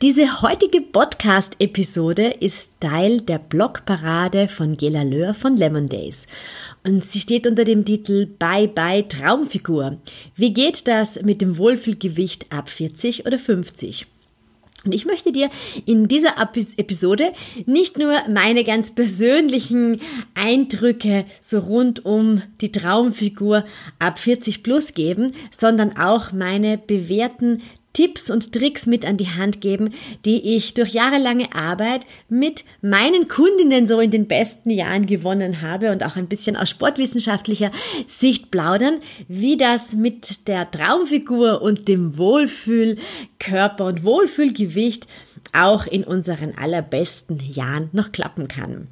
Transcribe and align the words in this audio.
Diese 0.00 0.42
heutige 0.42 0.80
Podcast-Episode 0.80 2.28
ist 2.38 2.70
Teil 2.78 3.20
der 3.20 3.40
Blogparade 3.40 4.46
von 4.46 4.76
Gela 4.76 5.02
Löhr 5.02 5.34
von 5.34 5.56
Lemon 5.56 5.88
Days. 5.88 6.28
Und 6.86 7.04
sie 7.04 7.18
steht 7.18 7.48
unter 7.48 7.64
dem 7.64 7.84
Titel 7.84 8.26
Bye 8.26 8.68
Bye 8.68 9.08
Traumfigur. 9.08 9.98
Wie 10.36 10.54
geht 10.54 10.86
das 10.86 11.20
mit 11.22 11.40
dem 11.40 11.58
Wohlfühlgewicht 11.58 12.52
ab 12.52 12.70
40 12.70 13.26
oder 13.26 13.40
50? 13.40 14.06
Und 14.84 14.94
ich 14.94 15.04
möchte 15.04 15.32
dir 15.32 15.50
in 15.84 16.06
dieser 16.06 16.34
Episode 16.76 17.32
nicht 17.66 17.98
nur 17.98 18.14
meine 18.28 18.62
ganz 18.62 18.94
persönlichen 18.94 20.00
Eindrücke 20.34 21.24
so 21.40 21.58
rund 21.58 22.04
um 22.04 22.42
die 22.60 22.70
Traumfigur 22.70 23.64
ab 23.98 24.20
40 24.20 24.62
plus 24.62 24.94
geben, 24.94 25.32
sondern 25.50 25.96
auch 25.98 26.30
meine 26.30 26.78
bewährten 26.78 27.60
Tipps 27.98 28.30
und 28.30 28.52
Tricks 28.52 28.86
mit 28.86 29.04
an 29.04 29.16
die 29.16 29.26
Hand 29.26 29.60
geben, 29.60 29.92
die 30.24 30.54
ich 30.54 30.72
durch 30.72 30.90
jahrelange 30.90 31.52
Arbeit 31.52 32.06
mit 32.28 32.62
meinen 32.80 33.26
Kundinnen 33.26 33.88
so 33.88 33.98
in 33.98 34.12
den 34.12 34.28
besten 34.28 34.70
Jahren 34.70 35.06
gewonnen 35.06 35.62
habe 35.62 35.90
und 35.90 36.04
auch 36.04 36.14
ein 36.14 36.28
bisschen 36.28 36.54
aus 36.54 36.70
sportwissenschaftlicher 36.70 37.72
Sicht 38.06 38.52
plaudern, 38.52 39.00
wie 39.26 39.56
das 39.56 39.94
mit 39.94 40.46
der 40.46 40.70
Traumfigur 40.70 41.60
und 41.60 41.88
dem 41.88 42.16
Wohlfühlkörper 42.16 43.86
und 43.86 44.04
Wohlfühlgewicht 44.04 45.08
auch 45.52 45.88
in 45.88 46.04
unseren 46.04 46.56
allerbesten 46.56 47.40
Jahren 47.40 47.88
noch 47.90 48.12
klappen 48.12 48.46
kann. 48.46 48.86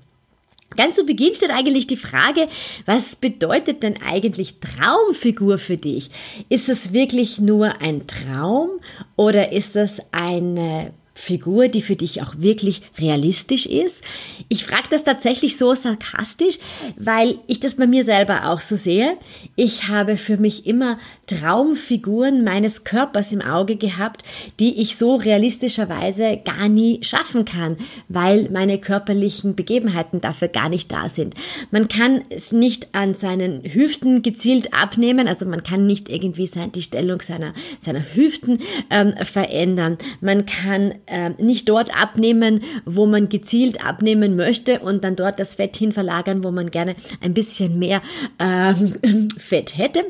Ganz 0.75 0.97
zu 0.97 1.05
Beginn 1.05 1.34
steht 1.34 1.50
eigentlich 1.50 1.86
die 1.86 1.97
Frage, 1.97 2.48
was 2.84 3.17
bedeutet 3.17 3.83
denn 3.83 4.03
eigentlich 4.03 4.56
Traumfigur 4.61 5.59
für 5.59 5.77
dich? 5.77 6.11
Ist 6.48 6.69
es 6.69 6.92
wirklich 6.92 7.39
nur 7.39 7.81
ein 7.81 8.06
Traum 8.06 8.70
oder 9.14 9.53
ist 9.53 9.77
es 9.77 10.00
eine 10.12 10.92
Figur, 11.17 11.69
die 11.69 11.83
für 11.83 11.97
dich 11.97 12.22
auch 12.22 12.34
wirklich 12.39 12.83
realistisch 12.98 13.64
ist. 13.67 14.05
Ich 14.48 14.64
frage 14.64 14.89
das 14.91 15.03
tatsächlich 15.03 15.56
so 15.56 15.75
sarkastisch, 15.75 16.59
weil 16.97 17.39
ich 17.47 17.59
das 17.59 17.77
bei 17.77 17.86
mir 17.86 18.05
selber 18.05 18.50
auch 18.50 18.61
so 18.61 18.77
sehe. 18.77 19.17
Ich 19.56 19.89
habe 19.89 20.19
für 20.19 20.37
mich 20.37 20.67
immer 20.67 20.98
Traumfiguren 21.27 22.44
meines 22.44 22.84
Körpers 22.84 23.33
im 23.33 23.41
Auge 23.41 23.77
gehabt, 23.77 24.22
die 24.61 24.81
ich 24.81 24.97
so 24.97 25.17
realistischerweise 25.17 26.39
gar 26.44 26.69
nie 26.69 27.03
schaffen 27.03 27.44
kann, 27.44 27.78
weil 28.09 28.50
meine 28.50 28.78
körperlichen 28.78 29.56
Begebenheiten 29.56 30.20
dafür 30.20 30.48
gar 30.48 30.69
nicht 30.69 30.92
da 30.92 31.09
sind. 31.09 31.34
Man 31.70 31.89
kann 31.89 32.22
es 32.28 32.53
nicht 32.53 32.94
an 32.94 33.14
seinen 33.14 33.62
Hüften 33.64 34.22
gezielt 34.22 34.75
abnehmen, 34.75 35.28
also 35.28 35.47
man 35.47 35.62
kann 35.62 35.87
nicht 35.87 36.11
irgendwie 36.11 36.48
die 36.75 36.83
Stellung 36.83 37.22
seiner, 37.22 37.55
seiner 37.78 38.05
Hüften 38.14 38.61
ähm, 38.91 39.14
verändern. 39.25 39.98
Man 40.20 40.44
kann 40.44 40.94
äh, 41.07 41.31
nicht 41.39 41.69
dort 41.69 41.99
abnehmen, 42.01 42.62
wo 42.85 43.07
man 43.07 43.29
gezielt 43.29 43.85
abnehmen 43.85 44.37
möchte 44.37 44.81
und 44.81 45.05
dann 45.05 45.17
dort 45.17 45.39
das 45.39 45.55
Fett 45.55 45.77
hin 45.77 45.93
verlagern, 45.93 46.45
wo 46.45 46.51
man 46.51 46.71
gerne 46.71 46.97
ein 47.21 47.35
bisschen 47.35 47.79
mehr 47.79 48.03
ähm, 48.39 49.29
Fett 49.39 49.77
hätte. 49.77 50.05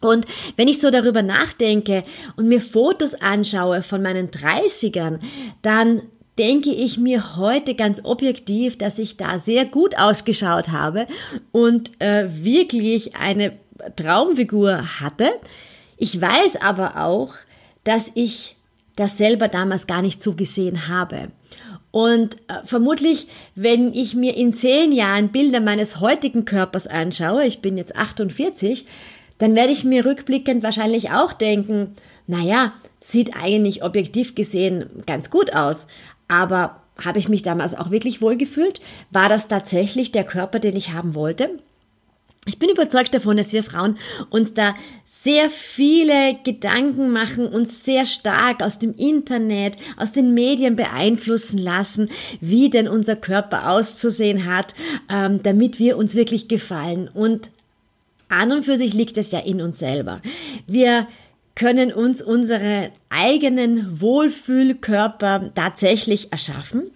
Und 0.00 0.26
wenn 0.56 0.68
ich 0.68 0.80
so 0.80 0.90
darüber 0.90 1.22
nachdenke 1.22 2.04
und 2.36 2.48
mir 2.48 2.60
Fotos 2.60 3.14
anschaue 3.14 3.82
von 3.82 4.02
meinen 4.02 4.28
30ern, 4.30 5.18
dann 5.62 6.02
denke 6.38 6.70
ich 6.70 6.98
mir 6.98 7.36
heute 7.36 7.74
ganz 7.74 8.02
objektiv, 8.04 8.76
dass 8.76 8.98
ich 8.98 9.16
da 9.16 9.38
sehr 9.38 9.64
gut 9.64 9.96
ausgeschaut 9.96 10.68
habe 10.68 11.06
und 11.52 11.90
äh, 12.00 12.26
wirklich 12.44 13.16
eine 13.16 13.52
Traumfigur 13.96 15.00
hatte. 15.00 15.30
Ich 15.96 16.20
weiß 16.20 16.56
aber 16.60 17.02
auch, 17.02 17.34
dass 17.84 18.10
ich 18.14 18.56
das 18.96 19.18
selber 19.18 19.48
damals 19.48 19.86
gar 19.86 20.02
nicht 20.02 20.22
so 20.22 20.34
gesehen 20.34 20.88
habe. 20.88 21.28
Und 21.90 22.36
äh, 22.48 22.64
vermutlich, 22.64 23.28
wenn 23.54 23.92
ich 23.92 24.14
mir 24.14 24.36
in 24.36 24.52
zehn 24.52 24.90
Jahren 24.90 25.30
Bilder 25.30 25.60
meines 25.60 26.00
heutigen 26.00 26.44
Körpers 26.44 26.86
anschaue, 26.86 27.46
ich 27.46 27.60
bin 27.60 27.76
jetzt 27.76 27.94
48, 27.94 28.86
dann 29.38 29.54
werde 29.54 29.72
ich 29.72 29.84
mir 29.84 30.04
rückblickend 30.04 30.62
wahrscheinlich 30.62 31.10
auch 31.10 31.32
denken, 31.32 31.94
naja, 32.26 32.72
sieht 33.00 33.36
eigentlich 33.36 33.84
objektiv 33.84 34.34
gesehen 34.34 34.86
ganz 35.06 35.30
gut 35.30 35.54
aus, 35.54 35.86
aber 36.26 36.80
habe 37.02 37.18
ich 37.18 37.28
mich 37.28 37.42
damals 37.42 37.74
auch 37.74 37.90
wirklich 37.90 38.22
wohlgefühlt? 38.22 38.80
War 39.10 39.28
das 39.28 39.48
tatsächlich 39.48 40.12
der 40.12 40.24
Körper, 40.24 40.58
den 40.58 40.76
ich 40.76 40.92
haben 40.92 41.14
wollte? 41.14 41.50
Ich 42.46 42.58
bin 42.58 42.68
überzeugt 42.68 43.14
davon, 43.14 43.38
dass 43.38 43.54
wir 43.54 43.64
Frauen 43.64 43.96
uns 44.28 44.52
da 44.52 44.74
sehr 45.04 45.48
viele 45.48 46.38
Gedanken 46.44 47.10
machen, 47.10 47.46
uns 47.46 47.84
sehr 47.84 48.04
stark 48.04 48.62
aus 48.62 48.78
dem 48.78 48.94
Internet, 48.96 49.76
aus 49.96 50.12
den 50.12 50.34
Medien 50.34 50.76
beeinflussen 50.76 51.58
lassen, 51.58 52.10
wie 52.40 52.68
denn 52.68 52.86
unser 52.86 53.16
Körper 53.16 53.70
auszusehen 53.70 54.44
hat, 54.44 54.74
ähm, 55.10 55.42
damit 55.42 55.78
wir 55.78 55.96
uns 55.96 56.14
wirklich 56.14 56.46
gefallen. 56.48 57.08
Und 57.12 57.50
an 58.28 58.52
und 58.52 58.64
für 58.64 58.76
sich 58.76 58.92
liegt 58.92 59.16
es 59.16 59.30
ja 59.30 59.38
in 59.38 59.62
uns 59.62 59.78
selber. 59.78 60.20
Wir 60.66 61.06
können 61.54 61.92
uns 61.92 62.20
unsere 62.20 62.90
eigenen 63.08 64.00
Wohlfühlkörper 64.00 65.52
tatsächlich 65.54 66.32
erschaffen. 66.32 66.90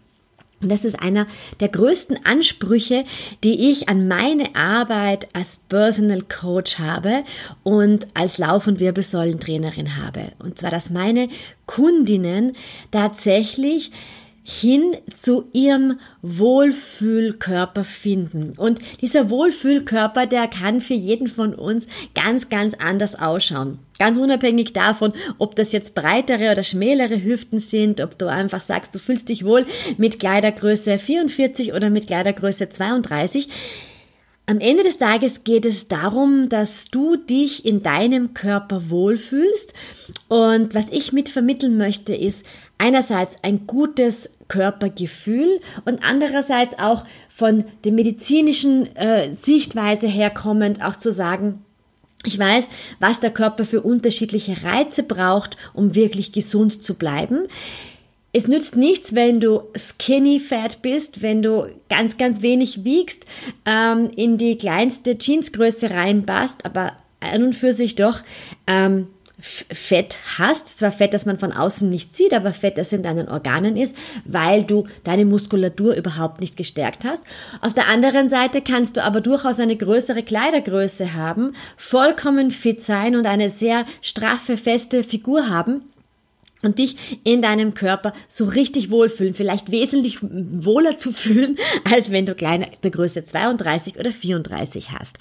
Und 0.60 0.70
das 0.70 0.84
ist 0.84 1.00
einer 1.00 1.26
der 1.60 1.68
größten 1.68 2.24
Ansprüche, 2.24 3.04
die 3.44 3.70
ich 3.70 3.88
an 3.88 4.08
meine 4.08 4.56
Arbeit 4.56 5.28
als 5.32 5.58
Personal 5.68 6.22
Coach 6.22 6.78
habe 6.78 7.22
und 7.62 8.08
als 8.14 8.38
Lauf- 8.38 8.66
und 8.66 8.80
Wirbelsäulentrainerin 8.80 9.96
habe. 9.96 10.32
Und 10.38 10.58
zwar, 10.58 10.70
dass 10.70 10.90
meine 10.90 11.28
Kundinnen 11.66 12.56
tatsächlich 12.90 13.92
hin 14.50 14.96
zu 15.14 15.44
ihrem 15.52 15.98
Wohlfühlkörper 16.22 17.84
finden. 17.84 18.54
Und 18.56 18.80
dieser 19.02 19.28
Wohlfühlkörper, 19.28 20.24
der 20.24 20.48
kann 20.48 20.80
für 20.80 20.94
jeden 20.94 21.28
von 21.28 21.54
uns 21.54 21.86
ganz, 22.14 22.48
ganz 22.48 22.72
anders 22.72 23.14
ausschauen. 23.14 23.78
Ganz 23.98 24.16
unabhängig 24.16 24.72
davon, 24.72 25.12
ob 25.36 25.54
das 25.54 25.72
jetzt 25.72 25.94
breitere 25.94 26.50
oder 26.50 26.62
schmälere 26.62 27.22
Hüften 27.22 27.60
sind, 27.60 28.00
ob 28.00 28.16
du 28.16 28.26
einfach 28.26 28.62
sagst, 28.62 28.94
du 28.94 28.98
fühlst 28.98 29.28
dich 29.28 29.44
wohl 29.44 29.66
mit 29.98 30.18
Kleidergröße 30.18 30.98
44 30.98 31.74
oder 31.74 31.90
mit 31.90 32.06
Kleidergröße 32.06 32.70
32. 32.70 33.50
Am 34.50 34.60
Ende 34.60 34.82
des 34.82 34.96
Tages 34.96 35.44
geht 35.44 35.66
es 35.66 35.88
darum, 35.88 36.48
dass 36.48 36.86
du 36.86 37.16
dich 37.16 37.66
in 37.66 37.82
deinem 37.82 38.32
Körper 38.32 38.88
wohlfühlst. 38.88 39.74
Und 40.28 40.74
was 40.74 40.88
ich 40.88 41.12
mit 41.12 41.28
vermitteln 41.28 41.76
möchte, 41.76 42.14
ist 42.14 42.46
einerseits 42.78 43.36
ein 43.42 43.66
gutes 43.66 44.30
Körpergefühl 44.48 45.60
und 45.84 46.00
andererseits 46.08 46.78
auch 46.78 47.04
von 47.28 47.64
der 47.84 47.92
medizinischen 47.92 48.94
äh, 48.96 49.34
Sichtweise 49.34 50.06
herkommend 50.06 50.82
auch 50.82 50.96
zu 50.96 51.12
sagen, 51.12 51.64
ich 52.24 52.38
weiß, 52.38 52.68
was 52.98 53.20
der 53.20 53.30
Körper 53.30 53.64
für 53.64 53.82
unterschiedliche 53.82 54.64
Reize 54.64 55.02
braucht, 55.02 55.56
um 55.72 55.94
wirklich 55.94 56.32
gesund 56.32 56.82
zu 56.82 56.94
bleiben. 56.94 57.46
Es 58.32 58.48
nützt 58.48 58.76
nichts, 58.76 59.14
wenn 59.14 59.40
du 59.40 59.62
skinny 59.76 60.40
fat 60.40 60.82
bist, 60.82 61.22
wenn 61.22 61.42
du 61.42 61.70
ganz, 61.88 62.18
ganz 62.18 62.42
wenig 62.42 62.84
wiegst, 62.84 63.24
ähm, 63.64 64.10
in 64.16 64.36
die 64.36 64.58
kleinste 64.58 65.16
Jeansgröße 65.18 65.90
reinpasst, 65.90 66.64
aber 66.64 66.92
an 67.20 67.44
und 67.44 67.52
für 67.54 67.72
sich 67.72 67.94
doch 67.94 68.22
ähm, 68.66 69.08
Fett 69.40 70.18
hast, 70.36 70.78
zwar 70.78 70.90
Fett, 70.90 71.14
das 71.14 71.24
man 71.24 71.38
von 71.38 71.52
außen 71.52 71.88
nicht 71.88 72.16
sieht, 72.16 72.34
aber 72.34 72.52
Fett, 72.52 72.76
das 72.76 72.92
in 72.92 73.02
deinen 73.02 73.28
Organen 73.28 73.76
ist, 73.76 73.96
weil 74.24 74.64
du 74.64 74.86
deine 75.04 75.24
Muskulatur 75.24 75.94
überhaupt 75.94 76.40
nicht 76.40 76.56
gestärkt 76.56 77.04
hast. 77.04 77.22
Auf 77.60 77.72
der 77.72 77.88
anderen 77.88 78.28
Seite 78.28 78.62
kannst 78.62 78.96
du 78.96 79.04
aber 79.04 79.20
durchaus 79.20 79.60
eine 79.60 79.76
größere 79.76 80.24
Kleidergröße 80.24 81.14
haben, 81.14 81.54
vollkommen 81.76 82.50
fit 82.50 82.82
sein 82.82 83.14
und 83.14 83.26
eine 83.26 83.48
sehr 83.48 83.84
straffe, 84.02 84.56
feste 84.56 85.04
Figur 85.04 85.48
haben 85.48 85.82
und 86.62 86.78
dich 86.78 87.20
in 87.24 87.42
deinem 87.42 87.74
Körper 87.74 88.12
so 88.28 88.44
richtig 88.44 88.90
wohlfühlen, 88.90 89.34
vielleicht 89.34 89.70
wesentlich 89.70 90.18
wohler 90.22 90.96
zu 90.96 91.12
fühlen, 91.12 91.58
als 91.84 92.10
wenn 92.10 92.26
du 92.26 92.34
kleine 92.34 92.68
der 92.82 92.90
Größe 92.90 93.24
32 93.24 93.98
oder 93.98 94.12
34 94.12 94.92
hast. 94.92 95.18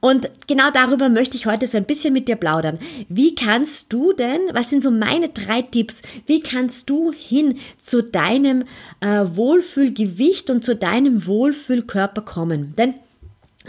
Und 0.00 0.30
genau 0.46 0.70
darüber 0.72 1.08
möchte 1.08 1.36
ich 1.36 1.46
heute 1.46 1.66
so 1.66 1.76
ein 1.76 1.84
bisschen 1.84 2.12
mit 2.12 2.28
dir 2.28 2.36
plaudern. 2.36 2.78
Wie 3.08 3.34
kannst 3.34 3.92
du 3.92 4.12
denn, 4.12 4.40
was 4.52 4.70
sind 4.70 4.82
so 4.82 4.90
meine 4.90 5.28
drei 5.30 5.62
Tipps, 5.62 6.02
wie 6.26 6.40
kannst 6.40 6.90
du 6.90 7.12
hin 7.12 7.58
zu 7.78 8.02
deinem 8.02 8.64
äh, 9.00 9.24
Wohlfühlgewicht 9.24 10.50
und 10.50 10.64
zu 10.64 10.76
deinem 10.76 11.26
Wohlfühlkörper 11.26 12.22
kommen? 12.22 12.74
Denn 12.76 12.94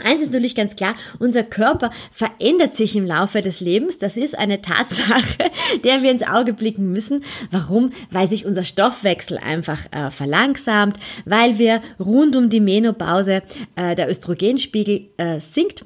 Eins 0.03 0.21
ist 0.21 0.31
natürlich 0.31 0.55
ganz 0.55 0.75
klar, 0.75 0.95
unser 1.19 1.43
Körper 1.43 1.91
verändert 2.11 2.73
sich 2.73 2.95
im 2.95 3.05
Laufe 3.05 3.41
des 3.41 3.59
Lebens. 3.59 3.97
Das 3.97 4.17
ist 4.17 4.37
eine 4.37 4.61
Tatsache, 4.61 5.51
der 5.83 6.01
wir 6.01 6.11
ins 6.11 6.23
Auge 6.23 6.53
blicken 6.53 6.91
müssen. 6.91 7.23
Warum? 7.51 7.91
Weil 8.11 8.27
sich 8.27 8.45
unser 8.45 8.63
Stoffwechsel 8.63 9.37
einfach 9.37 9.85
äh, 9.91 10.11
verlangsamt, 10.11 10.97
weil 11.25 11.57
wir 11.57 11.81
rund 11.99 12.35
um 12.35 12.49
die 12.49 12.59
Menopause 12.59 13.41
äh, 13.75 13.95
der 13.95 14.09
Östrogenspiegel 14.09 15.09
äh, 15.17 15.39
sinkt 15.39 15.83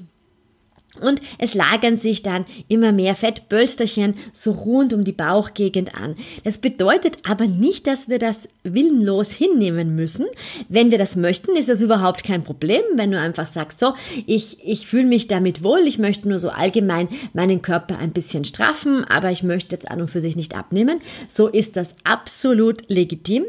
und 1.01 1.21
es 1.37 1.53
lagern 1.53 1.95
sich 1.95 2.23
dann 2.23 2.45
immer 2.67 2.91
mehr 2.91 3.15
Fettbölsterchen 3.15 4.15
so 4.33 4.51
rund 4.51 4.93
um 4.93 5.03
die 5.03 5.11
Bauchgegend 5.11 5.95
an. 5.95 6.15
Das 6.43 6.57
bedeutet 6.57 7.19
aber 7.27 7.47
nicht, 7.47 7.87
dass 7.87 8.09
wir 8.09 8.19
das 8.19 8.49
willenlos 8.63 9.31
hinnehmen 9.31 9.95
müssen. 9.95 10.25
Wenn 10.69 10.91
wir 10.91 10.97
das 10.97 11.15
möchten, 11.15 11.55
ist 11.55 11.69
das 11.69 11.81
überhaupt 11.81 12.23
kein 12.23 12.43
Problem. 12.43 12.81
Wenn 12.95 13.11
du 13.11 13.19
einfach 13.19 13.47
sagst, 13.47 13.79
so, 13.79 13.93
ich, 14.25 14.57
ich 14.63 14.87
fühle 14.87 15.05
mich 15.05 15.27
damit 15.27 15.63
wohl, 15.63 15.81
ich 15.87 15.97
möchte 15.97 16.29
nur 16.29 16.39
so 16.39 16.49
allgemein 16.49 17.07
meinen 17.33 17.61
Körper 17.61 17.97
ein 17.97 18.11
bisschen 18.11 18.45
straffen, 18.45 19.03
aber 19.05 19.31
ich 19.31 19.43
möchte 19.43 19.75
jetzt 19.75 19.89
an 19.89 20.01
und 20.01 20.11
für 20.11 20.21
sich 20.21 20.35
nicht 20.35 20.55
abnehmen, 20.55 21.01
so 21.29 21.47
ist 21.47 21.75
das 21.75 21.95
absolut 22.03 22.83
legitim. 22.87 23.45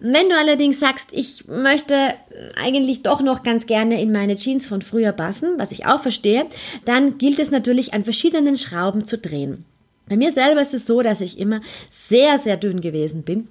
Wenn 0.00 0.28
du 0.28 0.36
allerdings 0.36 0.80
sagst, 0.80 1.12
ich 1.12 1.46
möchte 1.46 1.94
eigentlich 2.60 3.02
doch 3.02 3.20
noch 3.20 3.42
ganz 3.42 3.66
gerne 3.66 4.00
in 4.00 4.12
meine 4.12 4.36
Jeans 4.36 4.66
von 4.66 4.82
früher 4.82 5.12
passen, 5.12 5.54
was 5.58 5.72
ich 5.72 5.86
auch 5.86 6.00
verstehe, 6.00 6.46
dann 6.84 6.93
gilt 7.18 7.38
es 7.38 7.50
natürlich 7.50 7.94
an 7.94 8.04
verschiedenen 8.04 8.56
Schrauben 8.56 9.04
zu 9.04 9.18
drehen. 9.18 9.64
Bei 10.08 10.16
mir 10.16 10.32
selber 10.32 10.60
ist 10.60 10.74
es 10.74 10.86
so, 10.86 11.00
dass 11.02 11.20
ich 11.20 11.38
immer 11.38 11.60
sehr, 11.90 12.38
sehr 12.38 12.56
dünn 12.56 12.80
gewesen 12.80 13.22
bin. 13.22 13.48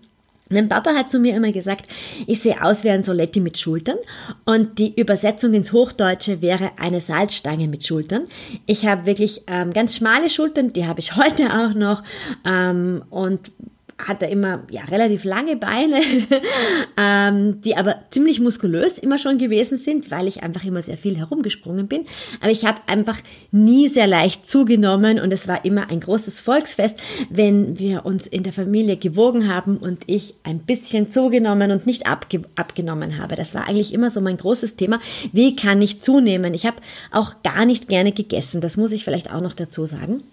Mein 0.50 0.70
Papa 0.70 0.94
hat 0.94 1.10
zu 1.10 1.20
mir 1.20 1.36
immer 1.36 1.52
gesagt, 1.52 1.88
ich 2.28 2.42
sehe 2.42 2.64
aus 2.64 2.84
wie 2.84 2.90
ein 2.90 3.02
Soletti 3.02 3.40
mit 3.40 3.58
Schultern 3.58 3.98
und 4.46 4.78
die 4.78 4.94
Übersetzung 5.00 5.54
ins 5.54 5.72
Hochdeutsche 5.72 6.42
wäre 6.42 6.72
eine 6.78 7.02
Salzstange 7.02 7.68
mit 7.68 7.88
Schultern. 7.88 8.28
Ich 8.66 8.86
habe 8.86 9.06
wirklich 9.06 9.44
ähm, 9.48 9.74
ganz 9.74 9.96
schmale 9.96 10.30
Schultern, 10.30 10.74
die 10.74 10.86
habe 10.86 11.00
ich 11.00 11.16
heute 11.16 11.52
auch 11.54 11.74
noch 11.74 12.04
ähm, 12.46 13.04
und 13.10 13.52
hatte 13.98 14.26
immer 14.26 14.64
ja, 14.70 14.82
relativ 14.84 15.24
lange 15.24 15.56
Beine, 15.56 16.00
ähm, 16.98 17.62
die 17.62 17.76
aber 17.76 18.04
ziemlich 18.10 18.40
muskulös 18.40 18.98
immer 18.98 19.18
schon 19.18 19.38
gewesen 19.38 19.78
sind, 19.78 20.12
weil 20.12 20.28
ich 20.28 20.44
einfach 20.44 20.64
immer 20.64 20.82
sehr 20.82 20.98
viel 20.98 21.18
herumgesprungen 21.18 21.88
bin. 21.88 22.06
Aber 22.42 22.52
ich 22.52 22.66
habe 22.66 22.82
einfach 22.88 23.18
nie 23.52 23.88
sehr 23.88 24.08
leicht 24.08 24.48
zugenommen 24.48 25.20
und 25.20 25.32
es 25.32 25.48
war 25.48 25.64
immer 25.66 25.90
ein 25.90 26.00
großes 26.00 26.42
Volksfest, 26.42 26.96
wenn 27.30 27.80
wir 27.80 28.06
uns 28.06 28.28
in 28.28 28.44
der 28.44 28.54
Familie 28.54 28.98
gewogen 28.98 29.48
haben 29.54 29.78
und 29.78 30.04
ich 30.08 30.36
ein 30.44 30.60
bisschen 30.60 31.10
zugenommen 31.10 31.72
und 31.72 31.86
nicht 31.86 32.08
abge 32.08 32.42
abgenommen 32.56 33.18
habe. 33.18 33.36
Das 33.36 33.56
war 33.56 33.68
eigentlich 33.68 33.94
immer 33.94 34.12
so 34.12 34.22
mein 34.22 34.38
großes 34.38 34.76
Thema. 34.76 35.00
Wie 35.32 35.56
kann 35.56 35.82
ich 35.82 36.02
zunehmen? 36.02 36.54
Ich 36.54 36.66
habe 36.66 36.78
auch 37.12 37.44
gar 37.44 37.66
nicht 37.66 37.88
gerne 37.88 38.12
gegessen. 38.12 38.62
Das 38.62 38.78
muss 38.78 38.92
ich 38.92 39.04
vielleicht 39.04 39.32
auch 39.32 39.42
noch 39.42 39.54
dazu 39.54 39.86
sagen. 39.86 40.24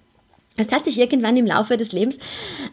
Es 0.61 0.73
hat 0.73 0.85
sich 0.85 0.99
irgendwann 0.99 1.37
im 1.37 1.47
Laufe 1.47 1.77
des 1.77 1.93
Lebens 1.93 2.17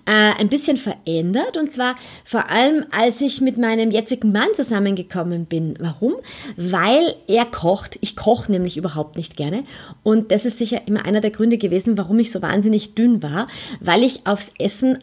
äh, 0.06 0.39
ein 0.39 0.50
bisschen 0.50 0.78
verändert 0.78 1.57
und 1.57 1.74
zwar 1.74 1.95
vor 2.24 2.50
allem, 2.50 2.86
als 2.92 3.22
ich 3.22 3.42
mit 3.42 3.57
meinem 3.57 3.92
jetzigen 3.92 4.31
Mann 4.31 4.50
zusammengekommen 4.54 5.45
bin. 5.45 5.75
Warum? 5.80 6.16
Weil 6.56 7.16
er 7.28 7.45
kocht. 7.45 7.98
Ich 8.01 8.16
koche 8.16 8.51
nämlich 8.51 8.78
überhaupt 8.78 9.18
nicht 9.18 9.38
gerne 9.38 9.63
und 10.04 10.31
das 10.31 10.45
ist 10.45 10.57
sicher 10.57 10.81
immer 10.86 11.06
einer 11.06 11.22
der 11.22 11.31
Gründe 11.31 11.57
gewesen, 11.57 11.98
warum 11.98 12.19
ich 12.19 12.31
so 12.31 12.42
wahnsinnig 12.42 12.95
dünn 12.95 13.24
war, 13.24 13.48
weil 13.80 14.04
ich 14.04 14.28
aufs 14.28 14.51
Essen 14.60 15.00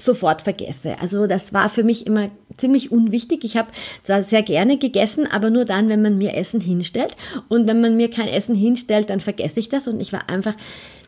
sofort 0.00 0.42
vergesse. 0.42 0.96
Also 1.00 1.26
das 1.26 1.52
war 1.52 1.68
für 1.68 1.82
mich 1.82 2.06
immer 2.06 2.30
ziemlich 2.56 2.92
unwichtig. 2.92 3.44
Ich 3.44 3.56
habe 3.56 3.68
zwar 4.02 4.22
sehr 4.22 4.42
gerne 4.42 4.78
gegessen, 4.78 5.26
aber 5.26 5.50
nur 5.50 5.64
dann, 5.64 5.88
wenn 5.88 6.02
man 6.02 6.18
mir 6.18 6.34
Essen 6.34 6.60
hinstellt. 6.60 7.16
Und 7.48 7.66
wenn 7.66 7.80
man 7.80 7.96
mir 7.96 8.10
kein 8.10 8.28
Essen 8.28 8.54
hinstellt, 8.54 9.10
dann 9.10 9.20
vergesse 9.20 9.60
ich 9.60 9.68
das. 9.68 9.88
Und 9.88 10.00
ich 10.00 10.12
war 10.12 10.28
einfach 10.28 10.54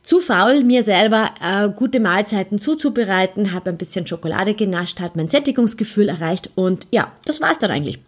zu 0.02 0.20
faul, 0.20 0.64
mir 0.64 0.82
selber 0.82 1.30
äh, 1.42 1.68
gute 1.68 2.00
Mahlzeiten 2.00 2.58
zuzubereiten, 2.58 3.52
habe 3.52 3.70
ein 3.70 3.78
bisschen 3.78 4.06
Schokolade 4.06 4.54
genascht, 4.54 5.00
hat 5.00 5.16
mein 5.16 5.28
Sättigungsgefühl 5.28 6.08
erreicht 6.08 6.50
und 6.54 6.86
ja, 6.90 7.12
das 7.24 7.40
war 7.40 7.50
es 7.50 7.58
dann 7.58 7.70
eigentlich. 7.70 7.98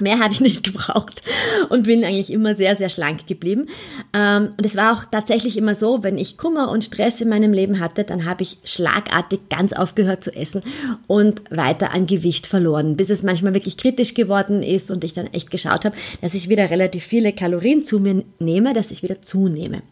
Mehr 0.00 0.18
habe 0.20 0.32
ich 0.32 0.40
nicht 0.42 0.64
gebraucht 0.64 1.22
und 1.68 1.84
bin 1.84 2.04
eigentlich 2.04 2.32
immer 2.32 2.54
sehr, 2.54 2.76
sehr 2.76 2.90
schlank 2.90 3.26
geblieben. 3.26 3.66
Ähm, 4.12 4.52
und 4.56 4.64
es 4.64 4.76
war 4.76 4.92
auch 4.92 5.04
tatsächlich 5.10 5.56
immer 5.56 5.74
so, 5.74 6.02
wenn 6.02 6.18
ich 6.18 6.38
Kummer 6.38 6.70
und 6.70 6.84
Stress 6.84 7.20
in 7.20 7.28
meinem 7.28 7.52
Leben 7.52 7.80
hatte, 7.80 8.04
dann 8.04 8.24
habe 8.24 8.42
ich 8.42 8.58
schlagartig 8.64 9.40
ganz 9.50 9.72
aufgehört 9.72 10.22
zu 10.22 10.34
essen 10.34 10.62
und 11.06 11.42
weiter 11.50 11.94
an 11.94 12.06
Gewicht 12.06 12.46
verloren, 12.46 12.96
bis 12.96 13.10
es 13.10 13.22
manchmal 13.22 13.54
wirklich 13.54 13.76
kritisch 13.76 14.14
geworden 14.14 14.62
ist 14.62 14.90
und 14.90 15.04
ich 15.04 15.12
dann 15.12 15.26
echt 15.28 15.50
geschaut 15.50 15.84
habe, 15.84 15.96
dass 16.20 16.34
ich 16.34 16.48
wieder 16.48 16.70
relativ 16.70 17.04
viele 17.04 17.32
Kalorien 17.32 17.84
zu 17.84 17.98
mir 17.98 18.24
nehme, 18.38 18.74
dass 18.74 18.90
ich 18.90 19.02
wieder 19.02 19.22
zunehme. 19.22 19.82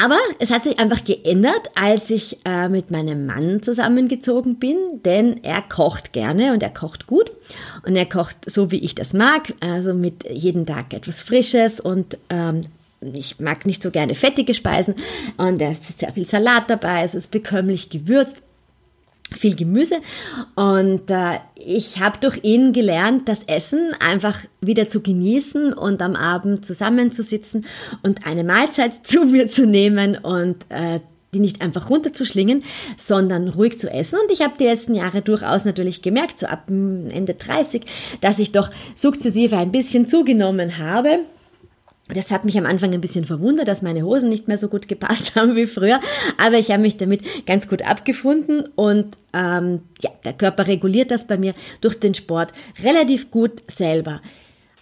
Aber 0.00 0.18
es 0.38 0.50
hat 0.50 0.64
sich 0.64 0.78
einfach 0.78 1.04
geändert, 1.04 1.70
als 1.74 2.10
ich 2.10 2.38
äh, 2.44 2.68
mit 2.68 2.90
meinem 2.90 3.26
Mann 3.26 3.62
zusammengezogen 3.62 4.56
bin, 4.56 4.76
denn 5.04 5.42
er 5.42 5.62
kocht 5.62 6.12
gerne 6.12 6.52
und 6.52 6.62
er 6.62 6.70
kocht 6.70 7.06
gut. 7.06 7.30
Und 7.86 7.96
er 7.96 8.06
kocht 8.06 8.50
so, 8.50 8.70
wie 8.70 8.78
ich 8.78 8.94
das 8.94 9.12
mag, 9.12 9.52
also 9.60 9.92
mit 9.92 10.24
jeden 10.30 10.66
Tag 10.66 10.94
etwas 10.94 11.20
Frisches 11.20 11.80
und 11.80 12.16
ähm, 12.30 12.62
ich 13.12 13.40
mag 13.40 13.66
nicht 13.66 13.82
so 13.82 13.90
gerne 13.90 14.14
fettige 14.14 14.54
Speisen. 14.54 14.94
Und 15.36 15.60
es 15.60 15.90
ist 15.90 15.98
sehr 15.98 16.12
viel 16.12 16.26
Salat 16.26 16.70
dabei, 16.70 17.02
es 17.02 17.14
ist 17.14 17.30
bekömmlich 17.30 17.90
gewürzt 17.90 18.40
viel 19.36 19.56
Gemüse. 19.56 19.96
Und 20.54 21.10
äh, 21.10 21.38
ich 21.54 22.00
habe 22.00 22.18
durch 22.20 22.40
ihn 22.42 22.72
gelernt, 22.72 23.28
das 23.28 23.44
Essen 23.44 23.92
einfach 24.00 24.40
wieder 24.60 24.88
zu 24.88 25.00
genießen 25.02 25.72
und 25.72 26.02
am 26.02 26.16
Abend 26.16 26.64
zusammenzusitzen 26.64 27.66
und 28.02 28.26
eine 28.26 28.44
Mahlzeit 28.44 28.92
zu 29.06 29.24
mir 29.24 29.46
zu 29.46 29.66
nehmen 29.66 30.16
und 30.16 30.64
äh, 30.68 31.00
die 31.34 31.40
nicht 31.40 31.62
einfach 31.62 31.88
runterzuschlingen, 31.88 32.62
sondern 32.98 33.48
ruhig 33.48 33.78
zu 33.78 33.90
essen. 33.90 34.18
Und 34.22 34.30
ich 34.30 34.42
habe 34.42 34.52
die 34.58 34.64
letzten 34.64 34.94
Jahre 34.94 35.22
durchaus 35.22 35.64
natürlich 35.64 36.02
gemerkt, 36.02 36.38
so 36.38 36.46
ab 36.46 36.68
Ende 36.68 37.34
30, 37.34 37.84
dass 38.20 38.38
ich 38.38 38.52
doch 38.52 38.68
sukzessive 38.94 39.56
ein 39.56 39.72
bisschen 39.72 40.06
zugenommen 40.06 40.76
habe. 40.76 41.20
Das 42.14 42.30
hat 42.30 42.44
mich 42.44 42.58
am 42.58 42.66
Anfang 42.66 42.92
ein 42.92 43.00
bisschen 43.00 43.24
verwundert, 43.24 43.68
dass 43.68 43.82
meine 43.82 44.02
Hosen 44.02 44.28
nicht 44.28 44.48
mehr 44.48 44.58
so 44.58 44.68
gut 44.68 44.88
gepasst 44.88 45.34
haben 45.36 45.56
wie 45.56 45.66
früher, 45.66 46.00
aber 46.38 46.58
ich 46.58 46.70
habe 46.70 46.82
mich 46.82 46.96
damit 46.96 47.46
ganz 47.46 47.68
gut 47.68 47.82
abgefunden 47.82 48.64
und 48.74 49.16
ähm, 49.32 49.82
ja, 50.00 50.10
der 50.24 50.34
Körper 50.34 50.66
reguliert 50.66 51.10
das 51.10 51.26
bei 51.26 51.38
mir 51.38 51.54
durch 51.80 51.98
den 51.98 52.14
Sport 52.14 52.52
relativ 52.82 53.30
gut 53.30 53.62
selber. 53.70 54.20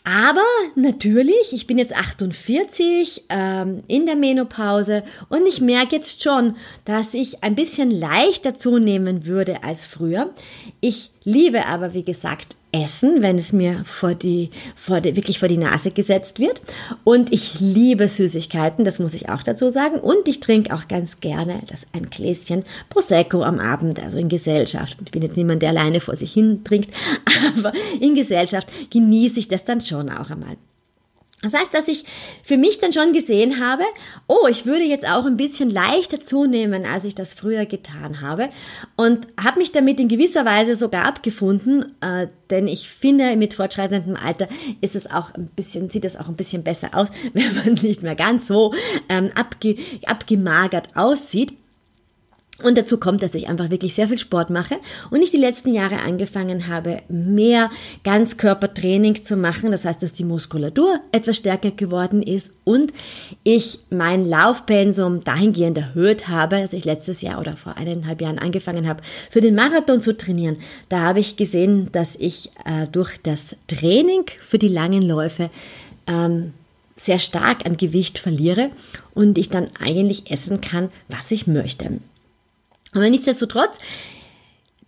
Aber 0.02 0.40
natürlich, 0.76 1.52
ich 1.52 1.66
bin 1.66 1.76
jetzt 1.76 1.94
48 1.94 3.24
ähm, 3.28 3.82
in 3.86 4.06
der 4.06 4.16
Menopause 4.16 5.02
und 5.28 5.46
ich 5.46 5.60
merke 5.60 5.96
jetzt 5.96 6.22
schon, 6.22 6.56
dass 6.86 7.12
ich 7.12 7.44
ein 7.44 7.54
bisschen 7.54 7.90
leichter 7.90 8.54
zunehmen 8.54 9.26
würde 9.26 9.62
als 9.62 9.84
früher. 9.84 10.30
Ich 10.80 11.10
liebe 11.22 11.66
aber, 11.66 11.92
wie 11.92 12.04
gesagt, 12.04 12.56
essen, 12.72 13.22
wenn 13.22 13.36
es 13.36 13.52
mir 13.52 13.84
vor 13.84 14.14
die, 14.14 14.50
vor 14.76 15.00
die, 15.00 15.16
wirklich 15.16 15.38
vor 15.38 15.48
die 15.48 15.58
Nase 15.58 15.90
gesetzt 15.90 16.38
wird. 16.38 16.60
Und 17.04 17.32
ich 17.32 17.60
liebe 17.60 18.08
Süßigkeiten, 18.08 18.84
das 18.84 18.98
muss 18.98 19.14
ich 19.14 19.28
auch 19.28 19.42
dazu 19.42 19.70
sagen. 19.70 19.98
Und 19.98 20.28
ich 20.28 20.40
trinke 20.40 20.74
auch 20.74 20.88
ganz 20.88 21.20
gerne 21.20 21.60
das, 21.68 21.86
ein 21.92 22.10
Gläschen 22.10 22.64
Prosecco 22.88 23.42
am 23.42 23.58
Abend, 23.58 24.00
also 24.00 24.18
in 24.18 24.28
Gesellschaft. 24.28 24.96
Ich 25.04 25.10
bin 25.10 25.22
jetzt 25.22 25.36
niemand, 25.36 25.62
der 25.62 25.70
alleine 25.70 26.00
vor 26.00 26.16
sich 26.16 26.32
hin 26.32 26.62
trinkt, 26.64 26.90
aber 27.58 27.72
in 28.00 28.14
Gesellschaft 28.14 28.68
genieße 28.90 29.40
ich 29.40 29.48
das 29.48 29.64
dann 29.64 29.80
schon 29.80 30.10
auch 30.10 30.30
einmal. 30.30 30.56
Das 31.42 31.54
heißt, 31.54 31.72
dass 31.72 31.88
ich 31.88 32.04
für 32.42 32.58
mich 32.58 32.78
dann 32.78 32.92
schon 32.92 33.14
gesehen 33.14 33.64
habe, 33.64 33.84
oh, 34.26 34.46
ich 34.48 34.66
würde 34.66 34.84
jetzt 34.84 35.08
auch 35.08 35.24
ein 35.24 35.38
bisschen 35.38 35.70
leichter 35.70 36.20
zunehmen, 36.20 36.84
als 36.84 37.04
ich 37.04 37.14
das 37.14 37.32
früher 37.32 37.64
getan 37.64 38.20
habe. 38.20 38.50
Und 38.96 39.26
habe 39.42 39.58
mich 39.58 39.72
damit 39.72 40.00
in 40.00 40.08
gewisser 40.08 40.44
Weise 40.44 40.74
sogar 40.74 41.06
abgefunden, 41.06 41.96
äh, 42.02 42.28
denn 42.50 42.68
ich 42.68 42.90
finde, 42.90 43.36
mit 43.36 43.54
fortschreitendem 43.54 44.16
Alter 44.16 44.48
ist 44.82 44.94
es 44.94 45.10
auch 45.10 45.32
ein 45.34 45.46
bisschen, 45.46 45.88
sieht 45.88 46.04
es 46.04 46.16
auch 46.16 46.28
ein 46.28 46.36
bisschen 46.36 46.62
besser 46.62 46.90
aus, 46.92 47.08
wenn 47.32 47.54
man 47.54 47.74
nicht 47.74 48.02
mehr 48.02 48.16
ganz 48.16 48.46
so 48.46 48.74
ähm, 49.08 49.30
abge, 49.34 49.76
abgemagert 50.04 50.88
aussieht. 50.94 51.54
Und 52.62 52.76
dazu 52.76 52.98
kommt, 52.98 53.22
dass 53.22 53.34
ich 53.34 53.48
einfach 53.48 53.70
wirklich 53.70 53.94
sehr 53.94 54.08
viel 54.08 54.18
Sport 54.18 54.50
mache 54.50 54.76
und 55.10 55.22
ich 55.22 55.30
die 55.30 55.36
letzten 55.36 55.74
Jahre 55.74 56.00
angefangen 56.00 56.68
habe, 56.68 56.98
mehr 57.08 57.70
Ganzkörpertraining 58.04 59.22
zu 59.22 59.36
machen. 59.36 59.70
Das 59.70 59.84
heißt, 59.84 60.02
dass 60.02 60.12
die 60.12 60.24
Muskulatur 60.24 61.00
etwas 61.12 61.36
stärker 61.36 61.70
geworden 61.70 62.22
ist 62.22 62.52
und 62.64 62.92
ich 63.44 63.80
mein 63.90 64.24
Laufpensum 64.24 65.24
dahingehend 65.24 65.78
erhöht 65.78 66.28
habe, 66.28 66.56
als 66.56 66.72
ich 66.72 66.84
letztes 66.84 67.22
Jahr 67.22 67.40
oder 67.40 67.56
vor 67.56 67.76
eineinhalb 67.76 68.20
Jahren 68.20 68.38
angefangen 68.38 68.88
habe, 68.88 69.02
für 69.30 69.40
den 69.40 69.54
Marathon 69.54 70.00
zu 70.00 70.16
trainieren. 70.16 70.56
Da 70.88 71.00
habe 71.00 71.20
ich 71.20 71.36
gesehen, 71.36 71.88
dass 71.92 72.16
ich 72.16 72.50
äh, 72.64 72.86
durch 72.90 73.18
das 73.22 73.56
Training 73.66 74.24
für 74.40 74.58
die 74.58 74.68
langen 74.68 75.02
Läufe 75.02 75.50
ähm, 76.06 76.52
sehr 76.96 77.18
stark 77.18 77.64
an 77.64 77.76
Gewicht 77.78 78.18
verliere 78.18 78.70
und 79.14 79.38
ich 79.38 79.48
dann 79.48 79.68
eigentlich 79.80 80.30
essen 80.30 80.60
kann, 80.60 80.90
was 81.08 81.30
ich 81.30 81.46
möchte. 81.46 81.98
Aber 82.94 83.08
nichtsdestotrotz 83.08 83.78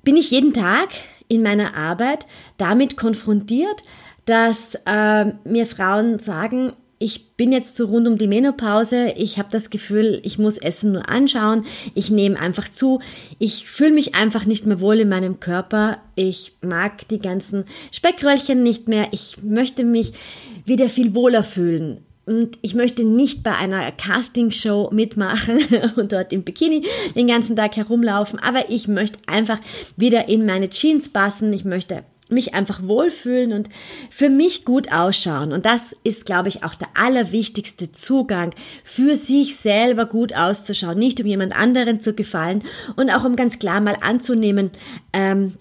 bin 0.02 0.16
ich 0.16 0.30
jeden 0.30 0.52
Tag 0.52 0.88
in 1.28 1.42
meiner 1.42 1.74
Arbeit 1.74 2.26
damit 2.56 2.96
konfrontiert, 2.96 3.84
dass 4.24 4.76
äh, 4.86 5.26
mir 5.44 5.66
Frauen 5.66 6.18
sagen, 6.18 6.72
ich 6.98 7.34
bin 7.36 7.50
jetzt 7.50 7.76
so 7.76 7.86
rund 7.86 8.06
um 8.06 8.16
die 8.16 8.28
Menopause, 8.28 9.12
ich 9.16 9.36
habe 9.38 9.48
das 9.50 9.70
Gefühl, 9.70 10.20
ich 10.22 10.38
muss 10.38 10.56
Essen 10.56 10.92
nur 10.92 11.08
anschauen, 11.08 11.64
ich 11.94 12.12
nehme 12.12 12.38
einfach 12.38 12.68
zu, 12.68 13.00
ich 13.40 13.68
fühle 13.68 13.90
mich 13.90 14.14
einfach 14.14 14.44
nicht 14.44 14.66
mehr 14.66 14.78
wohl 14.78 15.00
in 15.00 15.08
meinem 15.08 15.40
Körper, 15.40 15.98
ich 16.14 16.52
mag 16.60 17.08
die 17.08 17.18
ganzen 17.18 17.64
Speckröllchen 17.90 18.62
nicht 18.62 18.86
mehr, 18.86 19.08
ich 19.10 19.42
möchte 19.42 19.82
mich 19.82 20.12
wieder 20.64 20.88
viel 20.88 21.12
wohler 21.16 21.42
fühlen. 21.42 22.04
Und 22.24 22.56
ich 22.62 22.74
möchte 22.74 23.04
nicht 23.04 23.42
bei 23.42 23.56
einer 23.56 23.90
Castingshow 23.90 24.90
mitmachen 24.92 25.58
und 25.96 26.12
dort 26.12 26.32
im 26.32 26.44
Bikini 26.44 26.86
den 27.16 27.26
ganzen 27.26 27.56
Tag 27.56 27.76
herumlaufen, 27.76 28.38
aber 28.38 28.70
ich 28.70 28.86
möchte 28.86 29.18
einfach 29.26 29.58
wieder 29.96 30.28
in 30.28 30.46
meine 30.46 30.70
Jeans 30.70 31.08
passen. 31.08 31.52
Ich 31.52 31.64
möchte 31.64 32.04
mich 32.32 32.54
einfach 32.54 32.82
wohlfühlen 32.82 33.52
und 33.52 33.68
für 34.10 34.30
mich 34.30 34.64
gut 34.64 34.92
ausschauen. 34.92 35.52
Und 35.52 35.66
das 35.66 35.94
ist, 36.02 36.24
glaube 36.24 36.48
ich, 36.48 36.64
auch 36.64 36.74
der 36.74 36.88
allerwichtigste 36.94 37.92
Zugang, 37.92 38.54
für 38.84 39.16
sich 39.16 39.56
selber 39.56 40.06
gut 40.06 40.34
auszuschauen, 40.34 40.98
nicht 40.98 41.20
um 41.20 41.26
jemand 41.26 41.54
anderen 41.54 42.00
zu 42.00 42.14
gefallen 42.14 42.62
und 42.96 43.10
auch 43.10 43.24
um 43.24 43.36
ganz 43.36 43.58
klar 43.58 43.80
mal 43.80 43.96
anzunehmen, 44.00 44.70
ähm, 45.12 45.54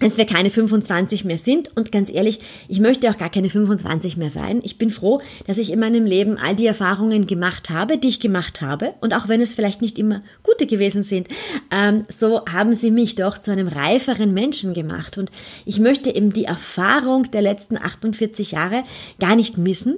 als 0.00 0.18
wir 0.18 0.26
keine 0.26 0.50
25 0.50 1.24
mehr 1.24 1.38
sind. 1.38 1.74
Und 1.74 1.90
ganz 1.90 2.10
ehrlich, 2.12 2.40
ich 2.68 2.80
möchte 2.80 3.08
auch 3.10 3.16
gar 3.16 3.30
keine 3.30 3.48
25 3.48 4.16
mehr 4.16 4.28
sein. 4.28 4.60
Ich 4.62 4.76
bin 4.76 4.90
froh, 4.90 5.22
dass 5.46 5.56
ich 5.58 5.72
in 5.72 5.80
meinem 5.80 6.04
Leben 6.04 6.36
all 6.36 6.54
die 6.54 6.66
Erfahrungen 6.66 7.26
gemacht 7.26 7.70
habe, 7.70 7.96
die 7.96 8.08
ich 8.08 8.20
gemacht 8.20 8.60
habe. 8.60 8.94
Und 9.00 9.14
auch 9.14 9.28
wenn 9.28 9.40
es 9.40 9.54
vielleicht 9.54 9.80
nicht 9.80 9.98
immer 9.98 10.22
gute 10.42 10.66
gewesen 10.66 11.02
sind, 11.02 11.28
ähm, 11.70 12.04
so 12.08 12.44
haben 12.46 12.74
sie 12.74 12.90
mich 12.90 13.14
doch 13.14 13.38
zu 13.38 13.50
einem 13.50 13.68
reiferen 13.68 14.34
Menschen 14.34 14.74
gemacht. 14.74 15.16
Und 15.16 15.30
ich 15.64 15.80
möchte 15.80 16.14
eben 16.14 16.32
die 16.32 16.44
Erfahrung 16.44 17.30
der 17.30 17.42
letzten 17.42 17.78
48 17.78 18.52
Jahre 18.52 18.84
gar 19.18 19.34
nicht 19.34 19.56
missen. 19.56 19.96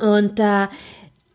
Und 0.00 0.40
äh, 0.40 0.66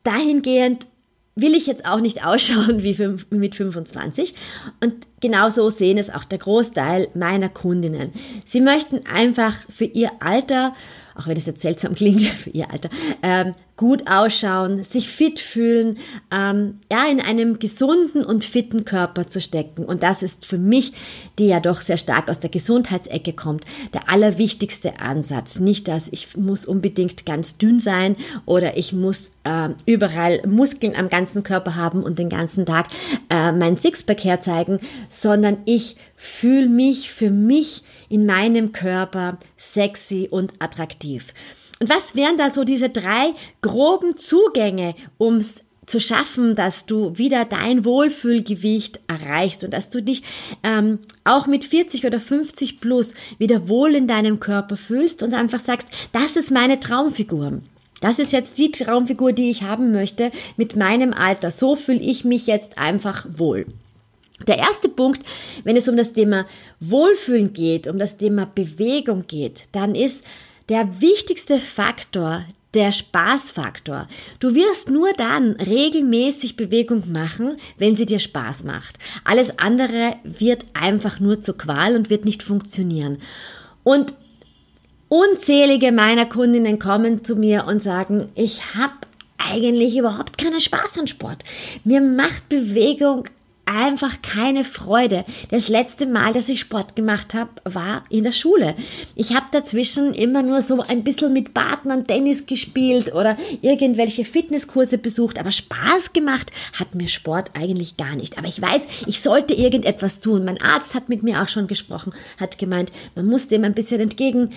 dahingehend 0.04 0.88
will 1.36 1.56
ich 1.56 1.66
jetzt 1.66 1.86
auch 1.86 2.00
nicht 2.00 2.26
ausschauen 2.26 2.84
wie 2.84 2.96
mit 3.30 3.56
25. 3.56 4.36
Und 4.82 5.08
genauso 5.20 5.70
sehen 5.70 5.98
es 5.98 6.10
auch 6.10 6.26
der 6.26 6.40
Großteil 6.40 7.08
meiner 7.16 7.50
Kundinnen. 7.50 8.14
Sie 8.46 8.62
möchten 8.62 9.06
einfach 9.06 9.56
für 9.70 9.86
ihr 9.86 10.12
Alter, 10.20 10.76
auch 11.16 11.28
wenn 11.28 11.38
es 11.38 11.46
jetzt 11.46 11.62
seltsam 11.62 11.96
klingt, 11.96 12.22
für 12.44 12.52
ihr 12.52 12.70
Alter, 12.72 12.90
ähm, 13.22 13.56
gut 13.76 14.08
ausschauen, 14.08 14.84
sich 14.84 15.10
fit 15.10 15.40
fühlen, 15.40 15.98
ähm, 16.32 16.80
ja, 16.92 17.06
in 17.10 17.20
einem 17.20 17.58
gesunden 17.58 18.24
und 18.24 18.46
fitten 18.46 18.86
Körper 18.86 19.28
zu 19.28 19.42
stecken. 19.42 19.86
Und 19.86 20.04
das 20.04 20.22
ist 20.22 20.46
für 20.46 20.60
mich, 20.60 20.94
die 21.40 21.48
ja 21.48 21.60
doch 21.60 21.82
sehr 21.82 21.98
stark 21.98 22.30
aus 22.30 22.40
der 22.40 22.52
Gesundheitsecke 22.52 23.34
kommt, 23.34 23.66
der 23.94 24.10
allerwichtigste 24.10 25.00
Ansatz. 25.00 25.60
Nicht, 25.60 25.88
dass 25.88 26.08
ich 26.12 26.38
muss 26.38 26.66
unbedingt 26.66 27.26
ganz 27.26 27.58
dünn 27.58 27.80
sein 27.80 28.16
oder 28.46 28.78
ich 28.78 28.94
muss 28.94 29.32
äh, 29.44 29.70
überall 29.88 30.46
Muskeln 30.46 30.96
am 30.96 31.10
ganzen 31.10 31.42
Körper 31.42 31.76
haben 31.76 32.04
und 32.04 32.20
den 32.20 32.30
ganzen 32.30 32.68
Tag 32.68 32.88
äh, 33.32 33.52
mein 33.52 33.78
Sixpack 33.78 34.24
herzeigen, 34.24 34.80
sondern 35.10 35.58
ich 35.66 35.96
fühle 36.16 36.70
mich 36.70 37.12
für 37.12 37.32
mich 37.32 37.84
in 38.08 38.28
meinem 38.28 38.72
Körper 38.72 39.40
sexy 39.58 40.28
und 40.30 40.54
attraktiv. 40.60 41.34
Und 41.80 41.90
was 41.90 42.16
wären 42.16 42.38
da 42.38 42.52
so 42.52 42.64
diese 42.64 42.90
drei 42.90 43.34
groben 43.62 44.18
Zugänge, 44.18 44.96
um 45.18 45.36
es 45.38 45.64
zu 45.86 46.00
schaffen, 46.00 46.56
dass 46.56 46.86
du 46.86 47.18
wieder 47.18 47.46
dein 47.46 47.86
Wohlfühlgewicht 47.86 49.02
erreichst 49.08 49.64
und 49.64 49.72
dass 49.72 49.90
du 49.90 50.02
dich 50.02 50.24
ähm, 50.64 51.00
auch 51.24 51.48
mit 51.48 51.66
40 51.66 52.06
oder 52.06 52.20
50 52.20 52.80
plus 52.80 53.14
wieder 53.38 53.68
wohl 53.68 53.96
in 53.96 54.08
deinem 54.08 54.40
Körper 54.40 54.78
fühlst 54.78 55.24
und 55.24 55.34
einfach 55.34 55.60
sagst, 55.60 55.88
das 56.12 56.36
ist 56.38 56.52
meine 56.52 56.80
Traumfigur. 56.80 57.62
Das 58.02 58.20
ist 58.20 58.34
jetzt 58.34 58.58
die 58.58 58.72
Traumfigur, 58.72 59.32
die 59.32 59.50
ich 59.50 59.64
haben 59.64 59.92
möchte 59.92 60.32
mit 60.58 60.76
meinem 60.76 61.14
Alter. 61.14 61.52
So 61.52 61.76
fühle 61.76 62.02
ich 62.02 62.26
mich 62.26 62.48
jetzt 62.48 62.78
einfach 62.78 63.26
wohl. 63.38 63.66
Der 64.48 64.58
erste 64.58 64.90
Punkt, 64.90 65.22
wenn 65.64 65.78
es 65.78 65.88
um 65.88 65.96
das 65.96 66.12
Thema 66.12 66.46
Wohlfühlen 66.82 67.54
geht, 67.54 67.88
um 67.88 67.98
das 68.00 68.18
Thema 68.18 68.46
Bewegung 68.46 69.26
geht, 69.28 69.66
dann 69.72 69.96
ist 69.96 70.26
der 70.70 71.02
wichtigste 71.02 71.60
Faktor 71.60 72.46
der 72.74 72.92
Spaßfaktor. 72.92 74.08
Du 74.40 74.56
wirst 74.56 74.90
nur 74.90 75.14
dann 75.14 75.52
regelmäßig 75.54 76.56
Bewegung 76.56 77.12
machen, 77.12 77.58
wenn 77.78 77.96
sie 77.96 78.06
dir 78.06 78.20
Spaß 78.20 78.64
macht. 78.64 78.98
Alles 79.24 79.60
andere 79.60 80.16
wird 80.24 80.66
einfach 80.74 81.20
nur 81.20 81.40
zur 81.40 81.58
Qual 81.58 81.96
und 81.96 82.10
wird 82.10 82.26
nicht 82.26 82.42
funktionieren. 82.42 83.20
Und 83.84 84.16
unzählige 85.08 85.92
meiner 85.92 86.26
Kundinnen 86.26 86.80
kommen 86.80 87.24
zu 87.24 87.36
mir 87.36 87.66
und 87.66 87.84
sagen, 87.84 88.30
ich 88.34 88.74
habe 88.74 88.94
eigentlich 89.38 89.98
überhaupt 89.98 90.38
keinen 90.38 90.60
Spaß 90.60 90.98
an 90.98 91.08
Sport. 91.08 91.44
Mir 91.84 92.02
macht 92.02 92.50
Bewegung 92.50 93.26
einfach 93.74 94.22
keine 94.22 94.64
Freude. 94.64 95.26
Das 95.50 95.68
letzte 95.68 96.06
Mal, 96.06 96.34
dass 96.34 96.50
ich 96.50 96.60
Sport 96.60 96.96
gemacht 96.96 97.34
habe, 97.34 97.50
war 97.64 98.04
in 98.10 98.24
der 98.24 98.32
Schule. 98.32 98.76
Ich 99.16 99.36
habe 99.36 99.48
dazwischen 99.52 100.14
immer 100.14 100.44
nur 100.44 100.62
so 100.62 100.82
ein 100.82 101.04
bisschen 101.04 101.34
mit 101.34 101.54
Partnern 101.54 102.06
Tennis 102.06 102.46
gespielt 102.46 103.14
oder 103.14 103.38
irgendwelche 103.62 104.26
Fitnesskurse 104.26 104.98
besucht, 104.98 105.40
aber 105.40 105.52
Spaß 105.52 106.14
gemacht 106.14 106.52
hat 106.78 106.96
mir 106.96 107.08
Sport 107.08 107.52
eigentlich 107.54 107.98
gar 107.98 108.16
nicht. 108.16 108.38
Aber 108.38 108.48
ich 108.48 108.62
weiß, 108.62 108.84
ich 109.08 109.22
sollte 109.22 109.54
irgendetwas 109.54 110.20
tun. 110.20 110.46
Mein 110.46 110.62
Arzt 110.62 110.96
hat 110.96 111.10
mit 111.10 111.24
mir 111.24 111.42
auch 111.42 111.50
schon 111.50 111.68
gesprochen, 111.68 112.14
hat 112.38 112.58
gemeint, 112.58 112.92
man 113.16 113.26
muss 113.26 113.48
dem 113.48 113.64
ein 113.64 113.74
bisschen 113.74 114.02
entgegenwirken, 114.02 114.50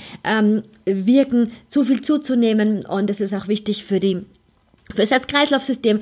ähm, 0.84 1.50
zu 1.68 1.84
viel 1.84 2.00
zuzunehmen 2.00 2.84
und 2.84 3.10
es 3.10 3.20
ist 3.20 3.34
auch 3.34 3.48
wichtig 3.48 3.84
für 3.84 4.00
die 4.00 4.24
für 4.94 5.02
das 5.02 5.10
Herz-Kreislauf-System. 5.10 6.00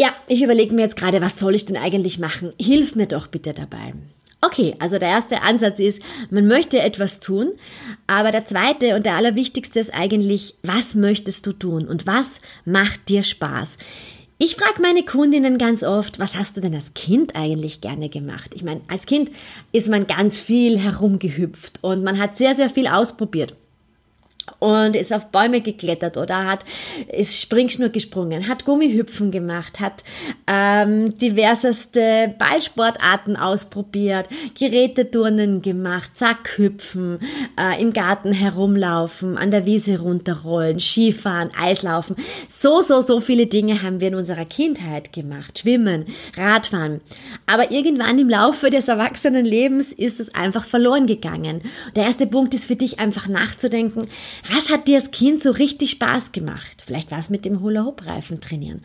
Ja, 0.00 0.14
ich 0.28 0.42
überlege 0.42 0.72
mir 0.72 0.80
jetzt 0.80 0.96
gerade, 0.96 1.20
was 1.20 1.38
soll 1.38 1.54
ich 1.54 1.66
denn 1.66 1.76
eigentlich 1.76 2.18
machen? 2.18 2.54
Hilf 2.58 2.94
mir 2.94 3.04
doch 3.04 3.26
bitte 3.26 3.52
dabei. 3.52 3.92
Okay, 4.40 4.74
also 4.78 4.98
der 4.98 5.10
erste 5.10 5.42
Ansatz 5.42 5.78
ist, 5.78 6.00
man 6.30 6.46
möchte 6.46 6.80
etwas 6.80 7.20
tun, 7.20 7.52
aber 8.06 8.30
der 8.30 8.46
zweite 8.46 8.96
und 8.96 9.04
der 9.04 9.16
allerwichtigste 9.16 9.78
ist 9.78 9.92
eigentlich, 9.92 10.54
was 10.62 10.94
möchtest 10.94 11.46
du 11.46 11.52
tun 11.52 11.86
und 11.86 12.06
was 12.06 12.40
macht 12.64 13.10
dir 13.10 13.22
Spaß? 13.22 13.76
Ich 14.38 14.56
frage 14.56 14.80
meine 14.80 15.04
Kundinnen 15.04 15.58
ganz 15.58 15.82
oft, 15.82 16.18
was 16.18 16.34
hast 16.34 16.56
du 16.56 16.62
denn 16.62 16.74
als 16.74 16.94
Kind 16.94 17.36
eigentlich 17.36 17.82
gerne 17.82 18.08
gemacht? 18.08 18.52
Ich 18.54 18.64
meine, 18.64 18.80
als 18.88 19.04
Kind 19.04 19.30
ist 19.72 19.90
man 19.90 20.06
ganz 20.06 20.38
viel 20.38 20.78
herumgehüpft 20.78 21.80
und 21.82 22.02
man 22.04 22.18
hat 22.18 22.38
sehr, 22.38 22.54
sehr 22.54 22.70
viel 22.70 22.86
ausprobiert 22.86 23.54
und 24.58 24.96
ist 24.96 25.12
auf 25.12 25.26
Bäume 25.26 25.60
geklettert 25.60 26.16
oder 26.16 26.46
hat 26.46 26.60
ist 27.12 27.40
Springschnur 27.40 27.90
gesprungen, 27.90 28.48
hat 28.48 28.64
Gummihüpfen 28.64 29.30
gemacht, 29.30 29.80
hat 29.80 30.04
ähm, 30.46 31.16
diverseste 31.18 32.34
Ballsportarten 32.38 33.36
ausprobiert, 33.36 34.28
Geräteturnen 34.58 35.62
gemacht, 35.62 36.10
Zackhüpfen, 36.14 37.18
äh, 37.58 37.80
im 37.80 37.92
Garten 37.92 38.32
herumlaufen, 38.32 39.36
an 39.36 39.50
der 39.50 39.66
Wiese 39.66 40.00
runterrollen, 40.00 40.80
Skifahren, 40.80 41.50
Eislaufen. 41.58 42.16
So, 42.48 42.82
so, 42.82 43.00
so 43.00 43.20
viele 43.20 43.46
Dinge 43.46 43.82
haben 43.82 44.00
wir 44.00 44.08
in 44.08 44.14
unserer 44.14 44.44
Kindheit 44.44 45.12
gemacht. 45.12 45.58
Schwimmen, 45.58 46.06
Radfahren. 46.36 47.00
Aber 47.46 47.70
irgendwann 47.70 48.18
im 48.18 48.28
Laufe 48.28 48.70
des 48.70 48.88
Erwachsenenlebens 48.88 49.92
ist 49.92 50.20
es 50.20 50.34
einfach 50.34 50.64
verloren 50.64 51.06
gegangen. 51.06 51.62
Der 51.96 52.04
erste 52.04 52.26
Punkt 52.26 52.54
ist 52.54 52.66
für 52.66 52.76
dich 52.76 52.98
einfach 52.98 53.28
nachzudenken, 53.28 54.06
was 54.48 54.70
hat 54.70 54.88
dir 54.88 54.96
als 54.96 55.10
Kind 55.10 55.42
so 55.42 55.50
richtig 55.50 55.92
Spaß 55.92 56.32
gemacht? 56.32 56.82
Vielleicht 56.84 57.10
war 57.10 57.18
es 57.18 57.30
mit 57.30 57.44
dem 57.44 57.60
Hula-Hoop-Reifen 57.60 58.40
trainieren. 58.40 58.82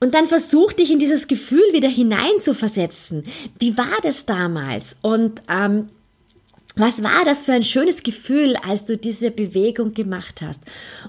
Und 0.00 0.14
dann 0.14 0.26
versuch 0.26 0.72
dich 0.72 0.90
in 0.90 0.98
dieses 0.98 1.28
Gefühl 1.28 1.62
wieder 1.72 1.88
hineinzuversetzen. 1.88 3.24
Wie 3.60 3.78
war 3.78 4.00
das 4.02 4.26
damals? 4.26 4.96
Und 5.00 5.42
ähm, 5.48 5.90
Was 6.74 7.02
war 7.02 7.26
das 7.26 7.44
für 7.44 7.52
ein 7.52 7.64
schönes 7.64 8.02
Gefühl, 8.02 8.56
als 8.66 8.86
du 8.86 8.96
diese 8.96 9.30
Bewegung 9.30 9.92
gemacht 9.92 10.40
hast? 10.40 10.62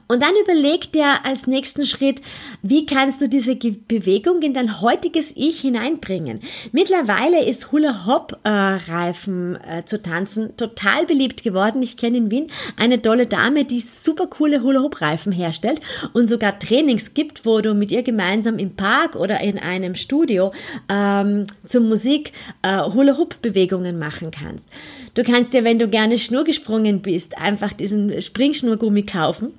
Und 0.10 0.22
dann 0.22 0.34
überleg 0.44 0.92
dir 0.92 1.26
als 1.26 1.48
nächsten 1.48 1.86
Schritt, 1.86 2.22
wie 2.62 2.86
kannst 2.86 3.22
du 3.22 3.30
diese 3.30 3.56
Bewegung 3.56 4.42
in 4.42 4.54
dein 4.54 4.82
heutiges 4.82 5.32
Ich 5.38 5.62
hineinbringen? 5.62 6.42
Mittlerweile 6.74 7.46
ist 7.46 7.72
Hula 7.72 8.06
Hop 8.06 8.38
äh, 8.44 8.76
äh, 8.76 9.86
zu 9.86 10.02
tanzen 10.02 10.58
total 10.58 11.06
beliebt 11.06 11.44
geworden. 11.44 11.82
Ich 11.82 11.96
kenne 11.96 12.18
in 12.18 12.30
Wien 12.30 12.48
eine 12.76 13.02
tolle 13.02 13.26
Dame, 13.26 13.64
die 13.64 13.80
super 13.80 14.28
coole 14.28 14.64
Hula 14.64 14.82
Hop 14.82 15.00
Reifen 15.00 15.32
herstellt 15.32 15.80
und 16.12 16.28
sogar 16.28 16.60
Trainings 16.60 17.14
gibt, 17.14 17.46
wo 17.46 17.62
du 17.62 17.74
mit 17.74 17.90
ihr 17.94 18.04
gemeinsam 18.04 18.58
im 18.58 18.76
Park 18.76 19.16
oder 19.16 19.40
in 19.40 19.60
einem 19.60 19.96
Studio 19.96 20.52
ähm, 20.90 21.46
zur 21.66 21.82
Musik 21.82 22.34
äh, 22.64 22.82
Hula 22.82 23.18
Hop 23.18 23.42
Bewegungen 23.42 23.98
machen 23.98 24.30
kannst. 24.30 24.68
Du 25.14 25.24
kannst 25.24 25.53
dir, 25.54 25.64
wenn 25.64 25.80
du 25.80 25.88
gerne 25.88 26.18
Schnur 26.18 26.44
gesprungen 26.44 27.02
bist, 27.02 27.38
einfach 27.38 27.74
diesen 27.74 28.22
Springschnurgummi 28.22 29.04
kaufen 29.04 29.54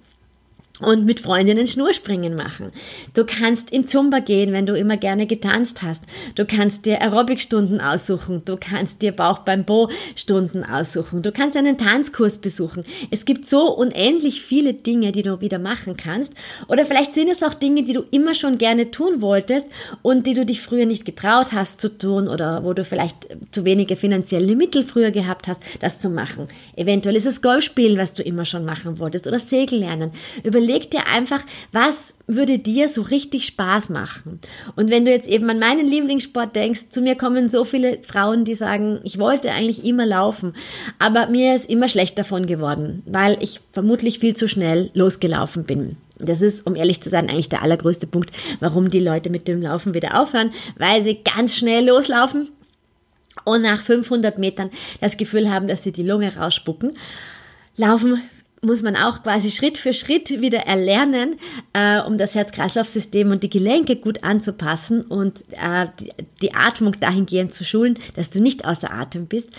und 0.80 1.04
mit 1.06 1.20
Freundinnen 1.20 1.68
Schnurspringen 1.68 2.34
machen. 2.34 2.72
Du 3.14 3.24
kannst 3.24 3.70
in 3.70 3.86
Zumba 3.86 4.18
gehen, 4.18 4.52
wenn 4.52 4.66
du 4.66 4.74
immer 4.74 4.96
gerne 4.96 5.28
getanzt 5.28 5.82
hast. 5.82 6.02
Du 6.34 6.44
kannst 6.44 6.84
dir 6.84 7.00
Aerobikstunden 7.00 7.80
aussuchen. 7.80 8.42
Du 8.44 8.56
kannst 8.58 9.00
dir 9.00 9.12
Bauch 9.12 9.38
beim 9.40 9.64
Bo 9.64 9.88
Stunden 10.16 10.64
aussuchen. 10.64 11.22
Du 11.22 11.30
kannst 11.30 11.56
einen 11.56 11.78
Tanzkurs 11.78 12.38
besuchen. 12.38 12.82
Es 13.12 13.24
gibt 13.24 13.46
so 13.46 13.72
unendlich 13.72 14.42
viele 14.42 14.74
Dinge, 14.74 15.12
die 15.12 15.22
du 15.22 15.40
wieder 15.40 15.60
machen 15.60 15.96
kannst. 15.96 16.34
Oder 16.66 16.86
vielleicht 16.86 17.14
sind 17.14 17.28
es 17.28 17.44
auch 17.44 17.54
Dinge, 17.54 17.84
die 17.84 17.92
du 17.92 18.02
immer 18.10 18.34
schon 18.34 18.58
gerne 18.58 18.90
tun 18.90 19.22
wolltest 19.22 19.68
und 20.02 20.26
die 20.26 20.34
du 20.34 20.44
dich 20.44 20.60
früher 20.60 20.86
nicht 20.86 21.04
getraut 21.04 21.52
hast 21.52 21.80
zu 21.80 21.96
tun 21.96 22.26
oder 22.26 22.64
wo 22.64 22.72
du 22.72 22.84
vielleicht 22.84 23.28
zu 23.52 23.64
wenige 23.64 23.94
finanzielle 23.94 24.56
Mittel 24.56 24.82
früher 24.82 25.12
gehabt 25.12 25.46
hast, 25.46 25.62
das 25.78 26.00
zu 26.00 26.10
machen. 26.10 26.48
Eventuell 26.74 27.14
ist 27.14 27.26
es 27.26 27.42
Golfspielen, 27.42 27.96
was 27.96 28.14
du 28.14 28.24
immer 28.24 28.44
schon 28.44 28.64
machen 28.64 28.98
wolltest 28.98 29.28
oder 29.28 29.38
Segel 29.38 29.78
lernen. 29.78 30.10
Über 30.42 30.63
überleg 30.64 30.90
dir 30.90 31.06
einfach, 31.06 31.42
was 31.72 32.14
würde 32.26 32.58
dir 32.58 32.88
so 32.88 33.02
richtig 33.02 33.44
Spaß 33.46 33.90
machen. 33.90 34.40
Und 34.76 34.90
wenn 34.90 35.04
du 35.04 35.10
jetzt 35.10 35.28
eben 35.28 35.48
an 35.50 35.58
meinen 35.58 35.86
Lieblingssport 35.86 36.56
denkst, 36.56 36.90
zu 36.90 37.02
mir 37.02 37.16
kommen 37.16 37.48
so 37.48 37.64
viele 37.64 37.98
Frauen, 38.02 38.44
die 38.44 38.54
sagen, 38.54 39.00
ich 39.04 39.18
wollte 39.18 39.50
eigentlich 39.50 39.84
immer 39.84 40.06
laufen, 40.06 40.54
aber 40.98 41.28
mir 41.28 41.54
ist 41.54 41.68
immer 41.68 41.88
schlecht 41.88 42.18
davon 42.18 42.46
geworden, 42.46 43.02
weil 43.06 43.36
ich 43.42 43.60
vermutlich 43.72 44.20
viel 44.20 44.34
zu 44.34 44.48
schnell 44.48 44.90
losgelaufen 44.94 45.64
bin. 45.64 45.96
Das 46.18 46.40
ist, 46.40 46.66
um 46.66 46.76
ehrlich 46.76 47.02
zu 47.02 47.10
sein, 47.10 47.28
eigentlich 47.28 47.48
der 47.48 47.62
allergrößte 47.62 48.06
Punkt, 48.06 48.30
warum 48.60 48.88
die 48.88 49.00
Leute 49.00 49.30
mit 49.30 49.48
dem 49.48 49.60
Laufen 49.60 49.94
wieder 49.94 50.20
aufhören, 50.20 50.52
weil 50.78 51.02
sie 51.02 51.18
ganz 51.22 51.56
schnell 51.56 51.86
loslaufen 51.86 52.48
und 53.44 53.62
nach 53.62 53.82
500 53.82 54.38
Metern 54.38 54.70
das 55.00 55.16
Gefühl 55.16 55.50
haben, 55.50 55.68
dass 55.68 55.82
sie 55.82 55.92
die 55.92 56.04
Lunge 56.04 56.36
rausspucken. 56.36 56.92
Laufen 57.76 58.22
muss 58.64 58.82
man 58.82 58.96
auch 58.96 59.22
quasi 59.22 59.50
Schritt 59.50 59.78
für 59.78 59.92
Schritt 59.92 60.30
wieder 60.40 60.60
erlernen, 60.60 61.36
äh, 61.72 62.00
um 62.00 62.18
das 62.18 62.34
Herz-Kreislauf-System 62.34 63.30
und 63.30 63.42
die 63.42 63.50
Gelenke 63.50 63.96
gut 63.96 64.24
anzupassen 64.24 65.02
und 65.02 65.44
äh, 65.52 65.86
die, 66.00 66.12
die 66.42 66.54
Atmung 66.54 66.98
dahingehend 66.98 67.54
zu 67.54 67.64
schulen, 67.64 67.98
dass 68.16 68.30
du 68.30 68.40
nicht 68.40 68.64
außer 68.64 68.92
Atem 68.92 69.26
bist. 69.26 69.50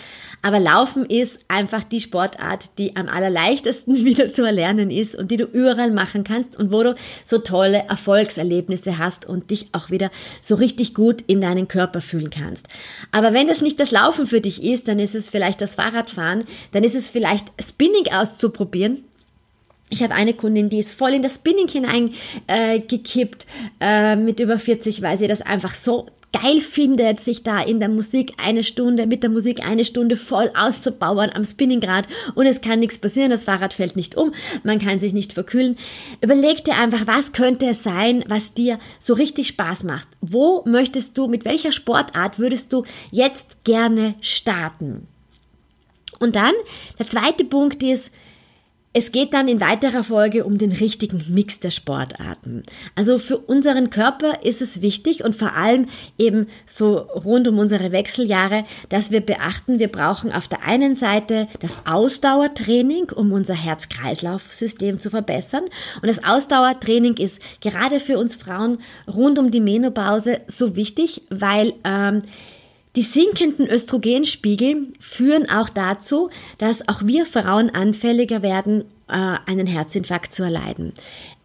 Aber 0.42 0.60
Laufen 0.60 1.06
ist 1.06 1.40
einfach 1.48 1.84
die 1.84 2.02
Sportart, 2.02 2.78
die 2.78 2.96
am 2.96 3.08
allerleichtesten 3.08 3.96
wieder 4.06 4.32
zu 4.32 4.44
erlernen 4.44 4.92
ist 4.92 5.16
und 5.16 5.32
die 5.32 5.38
du 5.38 5.46
überall 5.46 5.92
machen 5.92 6.24
kannst 6.24 6.56
und 6.56 6.72
wo 6.72 6.84
du 6.84 6.96
so 7.24 7.40
tolle 7.40 7.86
Erfolgserlebnisse 7.90 8.98
hast 8.98 9.26
und 9.26 9.50
dich 9.52 9.70
auch 9.72 9.90
wieder 9.90 10.12
so 10.42 10.56
richtig 10.56 10.94
gut 10.94 11.24
in 11.28 11.42
deinen 11.42 11.68
Körper 11.68 12.02
fühlen 12.02 12.30
kannst. 12.30 12.68
Aber 13.12 13.34
wenn 13.34 13.48
das 13.48 13.62
nicht 13.62 13.80
das 13.80 13.92
Laufen 13.92 14.28
für 14.28 14.42
dich 14.42 14.64
ist, 14.64 14.88
dann 14.88 15.00
ist 15.00 15.16
es 15.16 15.30
vielleicht 15.30 15.62
das 15.62 15.76
Fahrradfahren, 15.76 16.44
dann 16.72 16.84
ist 16.84 16.96
es 16.96 17.10
vielleicht 17.10 17.48
Spinning 17.60 18.12
auszuprobieren 18.12 18.95
ich 19.89 20.01
habe 20.01 20.15
eine 20.15 20.34
Kundin, 20.34 20.70
die 20.70 20.80
ist 20.80 20.94
voll 20.94 21.13
in 21.13 21.22
das 21.22 21.36
Spinning 21.36 21.68
hineingekippt 21.68 23.46
äh, 23.80 24.13
äh, 24.13 24.15
mit 24.15 24.39
über 24.39 24.58
40, 24.58 25.01
weil 25.01 25.18
sie 25.18 25.27
das 25.27 25.42
einfach 25.42 25.75
so 25.75 26.08
geil 26.42 26.60
findet, 26.60 27.20
sich 27.22 27.44
da 27.44 27.62
in 27.62 27.80
der 27.80 27.88
Musik 27.88 28.34
eine 28.38 28.63
Stunde, 28.63 29.08
mit 29.08 29.24
der 29.24 29.30
Musik 29.30 29.65
eine 29.65 29.86
Stunde 29.86 30.18
voll 30.18 30.51
auszubauen 30.58 31.30
am 31.34 31.46
Spinningrad 31.46 32.08
und 32.34 32.46
es 32.46 32.62
kann 32.62 32.80
nichts 32.80 32.98
passieren, 32.98 33.30
das 33.30 33.46
Fahrrad 33.46 33.74
fällt 33.74 33.96
nicht 33.96 34.15
um, 34.15 34.34
man 34.63 34.80
kann 34.80 35.00
sich 35.00 35.13
nicht 35.13 35.34
verkühlen. 35.34 35.77
Überleg 36.22 36.65
dir 36.65 36.77
einfach, 36.77 37.08
was 37.08 37.32
könnte 37.32 37.68
es 37.68 37.84
sein, 37.84 38.25
was 38.27 38.54
dir 38.54 38.80
so 39.00 39.13
richtig 39.13 39.48
Spaß 39.48 39.86
macht? 39.86 40.10
Wo 40.20 40.63
möchtest 40.65 41.18
du, 41.18 41.27
mit 41.27 41.46
welcher 41.46 41.72
Sportart 41.72 42.38
würdest 42.38 42.74
du 42.74 42.84
jetzt 43.12 43.63
gerne 43.63 44.15
starten? 44.20 45.08
Und 46.20 46.36
dann, 46.36 46.54
der 47.00 47.08
zweite 47.08 47.46
Punkt 47.46 47.82
ist, 47.84 48.12
es 48.98 49.12
geht 49.12 49.34
dann 49.34 49.50
in 49.50 49.60
weiterer 49.60 50.06
Folge 50.06 50.46
um 50.46 50.58
den 50.58 50.72
richtigen 50.72 51.22
Mix 51.28 51.60
der 51.60 51.72
Sportarten. 51.72 52.64
Also 52.96 53.20
für 53.20 53.38
unseren 53.38 53.90
Körper 53.90 54.46
ist 54.46 54.62
es 54.62 54.82
wichtig 54.82 55.22
und 55.22 55.36
vor 55.36 55.54
allem 55.54 55.88
eben 56.18 56.48
so 56.66 57.00
rund 57.00 57.46
um 57.50 57.60
unsere 57.60 57.92
Wechseljahre, 57.92 58.64
dass 58.88 59.12
wir 59.12 59.20
beachten, 59.20 59.80
wir 59.80 59.90
brauchen 59.90 60.32
auf 60.32 60.48
der 60.48 60.64
einen 60.64 60.96
Seite 60.96 61.50
das 61.60 61.86
Ausdauertraining, 61.86 63.10
um 63.10 63.34
unser 63.34 63.54
Herz-Kreislauf-System 63.54 64.98
zu 64.98 65.10
verbessern. 65.10 65.66
Und 66.02 66.08
das 66.08 66.24
Ausdauertraining 66.24 67.17
ist 67.17 67.41
gerade 67.60 68.00
für 68.00 68.17
uns 68.17 68.38
Frauen 68.38 68.78
rund 69.13 69.38
um 69.39 69.52
die 69.52 69.60
Menopause 69.60 70.39
so 70.48 70.78
wichtig, 70.78 71.24
weil 71.30 71.74
ähm, 71.84 72.22
die 72.96 73.02
sinkenden 73.02 73.67
Östrogenspiegel 73.67 74.93
führen 75.02 75.50
auch 75.50 75.67
dazu, 75.67 76.30
dass 76.60 76.88
auch 76.88 77.06
wir 77.06 77.26
Frauen 77.26 77.69
anfälliger 77.69 78.41
werden, 78.41 78.86
einen 79.08 79.68
Herzinfarkt 79.68 80.34
zu 80.34 80.44
erleiden. 80.44 80.94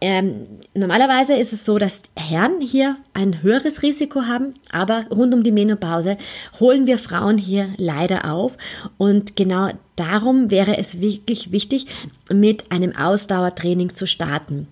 Ähm, 0.00 0.46
normalerweise 0.72 1.34
ist 1.34 1.52
es 1.52 1.66
so, 1.66 1.78
dass 1.78 2.02
Herren 2.16 2.60
hier 2.60 2.96
ein 3.12 3.42
höheres 3.42 3.82
Risiko 3.82 4.22
haben, 4.22 4.54
aber 4.70 5.04
rund 5.10 5.34
um 5.34 5.42
die 5.42 5.52
Menopause 5.52 6.16
holen 6.58 6.86
wir 6.86 6.98
Frauen 6.98 7.36
hier 7.36 7.68
leider 7.76 8.32
auf. 8.32 8.56
Und 8.96 9.36
genau 9.36 9.70
darum 9.96 10.50
wäre 10.50 10.78
es 10.78 11.00
wirklich 11.00 11.52
wichtig, 11.52 11.86
mit 12.32 12.72
einem 12.72 12.96
Ausdauertraining 12.96 13.92
zu 13.92 14.06
starten. 14.06 14.68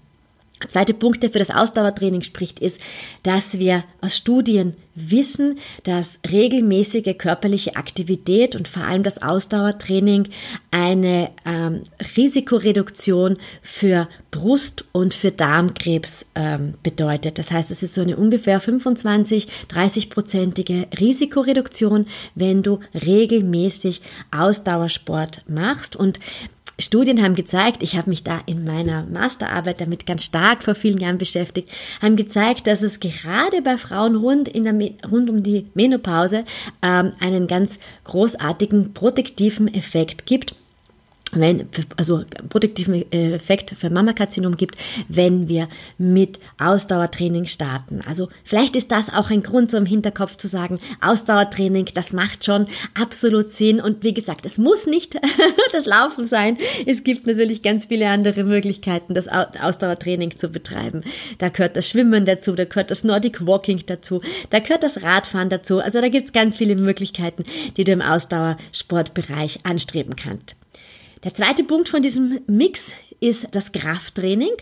Zweite 0.66 0.94
Punkt, 0.94 1.22
der 1.22 1.30
für 1.30 1.38
das 1.38 1.50
Ausdauertraining 1.50 2.22
spricht, 2.22 2.58
ist, 2.58 2.80
dass 3.22 3.58
wir 3.58 3.84
aus 4.00 4.16
Studien 4.16 4.74
wissen, 4.98 5.58
dass 5.84 6.20
regelmäßige 6.30 7.16
körperliche 7.16 7.76
Aktivität 7.76 8.56
und 8.56 8.68
vor 8.68 8.84
allem 8.84 9.02
das 9.02 9.22
Ausdauertraining 9.22 10.28
eine 10.70 11.30
ähm, 11.44 11.82
Risikoreduktion 12.16 13.36
für 13.62 14.08
Brust- 14.30 14.84
und 14.92 15.14
für 15.14 15.30
Darmkrebs 15.30 16.26
ähm, 16.34 16.74
bedeutet. 16.82 17.38
Das 17.38 17.50
heißt, 17.50 17.70
es 17.70 17.82
ist 17.82 17.94
so 17.94 18.02
eine 18.02 18.16
ungefähr 18.16 18.60
25, 18.60 19.46
30-prozentige 19.70 20.98
Risikoreduktion, 21.00 22.06
wenn 22.34 22.62
du 22.62 22.80
regelmäßig 22.94 24.02
Ausdauersport 24.30 25.42
machst. 25.48 25.96
Und 25.96 26.20
Studien 26.80 27.20
haben 27.22 27.34
gezeigt, 27.34 27.82
ich 27.82 27.96
habe 27.96 28.08
mich 28.08 28.22
da 28.22 28.40
in 28.46 28.64
meiner 28.64 29.04
Masterarbeit 29.04 29.80
damit 29.80 30.06
ganz 30.06 30.22
stark 30.22 30.62
vor 30.62 30.76
vielen 30.76 30.98
Jahren 30.98 31.18
beschäftigt, 31.18 31.68
haben 32.00 32.14
gezeigt, 32.14 32.68
dass 32.68 32.82
es 32.82 33.00
gerade 33.00 33.62
bei 33.62 33.76
Frauen 33.78 34.14
rund, 34.14 34.46
in 34.46 34.62
der, 34.62 34.74
rund 35.10 35.30
um 35.30 35.42
die 35.42 35.66
Menopause 35.74 36.44
ähm, 36.82 37.12
einen 37.20 37.46
ganz 37.46 37.78
großartigen 38.04 38.94
protektiven 38.94 39.72
Effekt 39.72 40.26
gibt 40.26 40.54
wenn, 41.34 41.68
also 41.96 42.24
protektiven 42.48 43.10
Effekt 43.12 43.74
für 43.78 43.90
Mammakarzinom 43.90 44.56
gibt, 44.56 44.76
wenn 45.08 45.48
wir 45.48 45.68
mit 45.98 46.38
Ausdauertraining 46.58 47.46
starten. 47.46 48.00
Also 48.06 48.28
vielleicht 48.44 48.76
ist 48.76 48.90
das 48.90 49.12
auch 49.12 49.30
ein 49.30 49.42
Grund, 49.42 49.70
so 49.70 49.76
im 49.76 49.86
Hinterkopf 49.86 50.36
zu 50.36 50.48
sagen, 50.48 50.78
Ausdauertraining, 51.00 51.86
das 51.94 52.12
macht 52.12 52.44
schon 52.44 52.66
absolut 52.94 53.48
Sinn. 53.48 53.80
Und 53.80 54.04
wie 54.04 54.14
gesagt, 54.14 54.46
es 54.46 54.58
muss 54.58 54.86
nicht 54.86 55.18
das 55.72 55.86
Laufen 55.86 56.26
sein. 56.26 56.58
Es 56.86 57.04
gibt 57.04 57.26
natürlich 57.26 57.62
ganz 57.62 57.86
viele 57.86 58.08
andere 58.08 58.44
Möglichkeiten, 58.44 59.14
das 59.14 59.28
Ausdauertraining 59.28 60.36
zu 60.36 60.48
betreiben. 60.48 61.02
Da 61.38 61.48
gehört 61.48 61.76
das 61.76 61.88
Schwimmen 61.88 62.24
dazu, 62.24 62.52
da 62.52 62.64
gehört 62.64 62.90
das 62.90 63.04
Nordic 63.04 63.46
Walking 63.46 63.82
dazu, 63.86 64.20
da 64.50 64.58
gehört 64.58 64.82
das 64.82 65.02
Radfahren 65.02 65.50
dazu. 65.50 65.80
Also 65.80 66.00
da 66.00 66.08
gibt 66.08 66.26
es 66.26 66.32
ganz 66.32 66.56
viele 66.56 66.76
Möglichkeiten, 66.76 67.44
die 67.76 67.84
du 67.84 67.92
im 67.92 68.02
Ausdauersportbereich 68.02 69.60
anstreben 69.64 70.16
kannst. 70.16 70.56
Der 71.24 71.34
zweite 71.34 71.64
Punkt 71.64 71.88
von 71.88 72.02
diesem 72.02 72.40
Mix 72.46 72.94
ist 73.20 73.48
das 73.50 73.72
Krafttraining. 73.72 74.52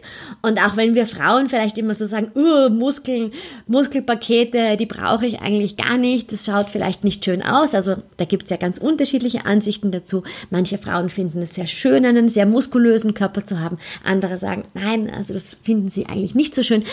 Und 0.41 0.59
auch 0.59 0.77
wenn 0.77 0.95
wir 0.95 1.07
Frauen 1.07 1.49
vielleicht 1.49 1.77
immer 1.77 1.95
so 1.95 2.07
sagen, 2.07 2.31
uh, 2.35 2.71
Muskeln, 2.71 3.33
Muskelpakete, 3.67 4.77
die 4.79 4.87
brauche 4.87 5.27
ich 5.27 5.41
eigentlich 5.41 5.77
gar 5.77 5.99
nicht, 5.99 6.33
das 6.33 6.47
schaut 6.47 6.71
vielleicht 6.71 7.05
nicht 7.05 7.25
schön 7.25 7.43
aus. 7.43 7.75
Also 7.75 7.97
da 8.17 8.25
gibt 8.25 8.45
es 8.45 8.51
ja 8.51 8.57
ganz 8.57 8.79
unterschiedliche 8.79 9.45
Ansichten 9.45 9.91
dazu. 9.91 10.23
Manche 10.51 10.79
Frauen 10.79 11.11
finden 11.11 11.43
es 11.43 11.55
sehr 11.55 11.67
schön, 11.67 12.07
einen 12.07 12.29
sehr 12.29 12.47
muskulösen 12.47 13.13
Körper 13.13 13.45
zu 13.45 13.61
haben. 13.61 13.79
Andere 14.05 14.39
sagen, 14.39 14.63
nein, 14.73 15.11
also 15.11 15.35
das 15.35 15.57
finden 15.63 15.91
sie 15.91 16.07
eigentlich 16.07 16.35
nicht 16.35 16.55
so 16.55 16.63
schön. 16.63 16.85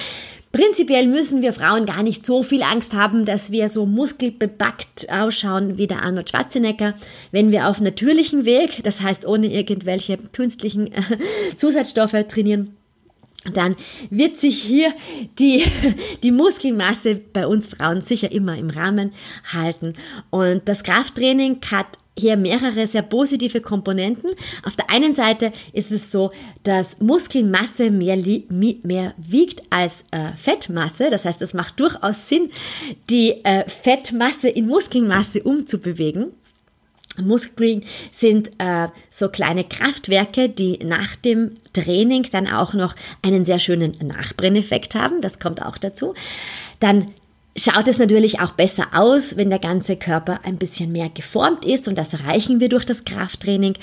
Prinzipiell 0.53 1.07
müssen 1.07 1.41
wir 1.41 1.51
Frauen 1.51 1.87
gar 1.87 2.03
nicht 2.03 2.23
so 2.23 2.43
viel 2.43 2.61
Angst 2.61 2.93
haben, 2.93 3.25
dass 3.25 3.51
wir 3.51 3.69
so 3.69 3.87
muskelbebackt 3.87 5.09
ausschauen 5.09 5.79
wie 5.79 5.87
der 5.87 6.03
Arnold 6.03 6.29
Schwarzenegger, 6.29 6.93
wenn 7.31 7.51
wir 7.51 7.67
auf 7.67 7.81
natürlichem 7.81 8.45
Weg, 8.45 8.83
das 8.83 9.01
heißt 9.01 9.25
ohne 9.25 9.47
irgendwelche 9.47 10.17
künstlichen 10.31 10.93
äh, 10.93 11.01
Zusatzstoffe 11.55 12.15
trainieren 12.29 12.77
dann 13.51 13.75
wird 14.09 14.37
sich 14.37 14.61
hier 14.61 14.93
die, 15.37 15.63
die 16.23 16.31
Muskelmasse 16.31 17.15
bei 17.15 17.45
uns 17.45 17.67
Frauen 17.67 17.99
sicher 17.99 18.31
immer 18.31 18.57
im 18.57 18.69
Rahmen 18.69 19.11
halten. 19.51 19.95
Und 20.29 20.69
das 20.69 20.83
Krafttraining 20.83 21.59
hat 21.69 21.87
hier 22.17 22.37
mehrere 22.37 22.87
sehr 22.87 23.01
positive 23.01 23.61
Komponenten. 23.61 24.31
Auf 24.63 24.75
der 24.75 24.89
einen 24.89 25.13
Seite 25.13 25.51
ist 25.73 25.91
es 25.91 26.11
so, 26.11 26.31
dass 26.63 26.99
Muskelmasse 26.99 27.91
mehr, 27.91 28.17
mehr 28.49 29.13
wiegt 29.17 29.63
als 29.69 30.05
äh, 30.11 30.31
Fettmasse. 30.35 31.09
Das 31.09 31.25
heißt, 31.25 31.41
es 31.41 31.53
macht 31.53 31.79
durchaus 31.79 32.29
Sinn, 32.29 32.51
die 33.09 33.43
äh, 33.43 33.67
Fettmasse 33.67 34.49
in 34.49 34.67
Muskelmasse 34.67 35.43
umzubewegen. 35.43 36.33
Muskeln 37.21 37.83
sind 38.11 38.51
äh, 38.57 38.87
so 39.11 39.29
kleine 39.29 39.63
Kraftwerke, 39.63 40.49
die 40.49 40.79
nach 40.83 41.15
dem 41.15 41.51
Training 41.73 42.27
dann 42.31 42.47
auch 42.47 42.73
noch 42.73 42.95
einen 43.21 43.45
sehr 43.45 43.59
schönen 43.59 43.95
Nachbrenneffekt 44.01 44.95
haben. 44.95 45.21
Das 45.21 45.39
kommt 45.39 45.61
auch 45.61 45.77
dazu. 45.77 46.15
Dann 46.79 47.13
schaut 47.55 47.87
es 47.87 47.99
natürlich 47.99 48.39
auch 48.39 48.51
besser 48.51 48.87
aus, 48.93 49.37
wenn 49.37 49.49
der 49.49 49.59
ganze 49.59 49.95
Körper 49.95 50.39
ein 50.43 50.57
bisschen 50.57 50.91
mehr 50.91 51.09
geformt 51.09 51.65
ist 51.65 51.87
und 51.87 51.97
das 51.97 52.13
erreichen 52.13 52.59
wir 52.59 52.69
durch 52.69 52.85
das 52.85 53.05
Krafttraining. 53.05 53.75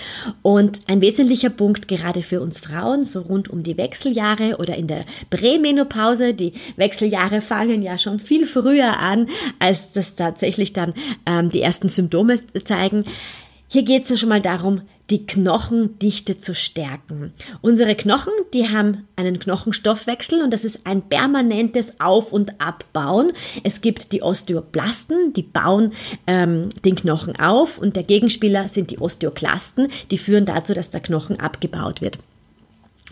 Und 0.43 0.81
ein 0.89 1.01
wesentlicher 1.01 1.51
Punkt 1.51 1.89
gerade 1.89 2.23
für 2.23 2.41
uns 2.41 2.61
Frauen, 2.61 3.05
so 3.05 3.21
rund 3.21 3.49
um 3.49 3.63
die 3.63 3.77
Wechseljahre 3.77 4.57
oder 4.59 4.77
in 4.77 4.87
der 4.87 5.05
Prämenopause, 5.31 6.35
die 6.35 6.55
Wechseljahre 6.77 7.41
fangen 7.41 7.83
ja 7.83 7.99
schon 7.99 8.19
viel 8.19 8.47
früher 8.47 8.99
an, 8.99 9.29
als 9.59 9.93
das 9.93 10.17
tatsächlich 10.17 10.73
dann 10.73 10.95
ähm, 11.27 11.51
die 11.51 11.63
ersten 11.63 11.89
Symptome 11.89 12.39
zeigen. 12.65 13.05
Hier 13.69 13.85
geht 13.85 14.03
es 14.03 14.09
ja 14.09 14.17
schon 14.17 14.29
mal 14.29 14.43
darum, 14.43 14.83
die 15.11 15.27
Knochendichte 15.27 16.39
zu 16.39 16.55
stärken. 16.55 17.33
Unsere 17.61 17.95
Knochen, 17.97 18.33
die 18.55 18.69
haben 18.69 19.09
einen 19.17 19.39
Knochenstoffwechsel 19.41 20.43
und 20.43 20.53
das 20.53 20.65
ist 20.65 20.87
ein 20.87 21.03
permanentes 21.03 22.01
Auf- 22.01 22.33
und 22.33 22.61
Abbauen. 22.61 23.33
Es 23.65 23.81
gibt 23.81 24.13
die 24.13 24.23
Osteoplasten, 24.23 25.33
die 25.33 25.43
bauen 25.43 25.93
ähm, 26.27 26.69
den 26.85 26.95
Knochen 26.95 27.39
auf 27.39 27.79
und 27.79 27.97
der 27.97 28.05
Gegenspieler 28.05 28.69
sind 28.69 28.91
die 28.91 28.99
Osteoklasten, 28.99 29.89
die 30.11 30.19
führen 30.19 30.47
dazu, 30.47 30.75
dass 30.75 30.91
der 30.91 31.01
Knochen 31.01 31.41
abgebaut 31.41 32.01
wird. 32.01 32.19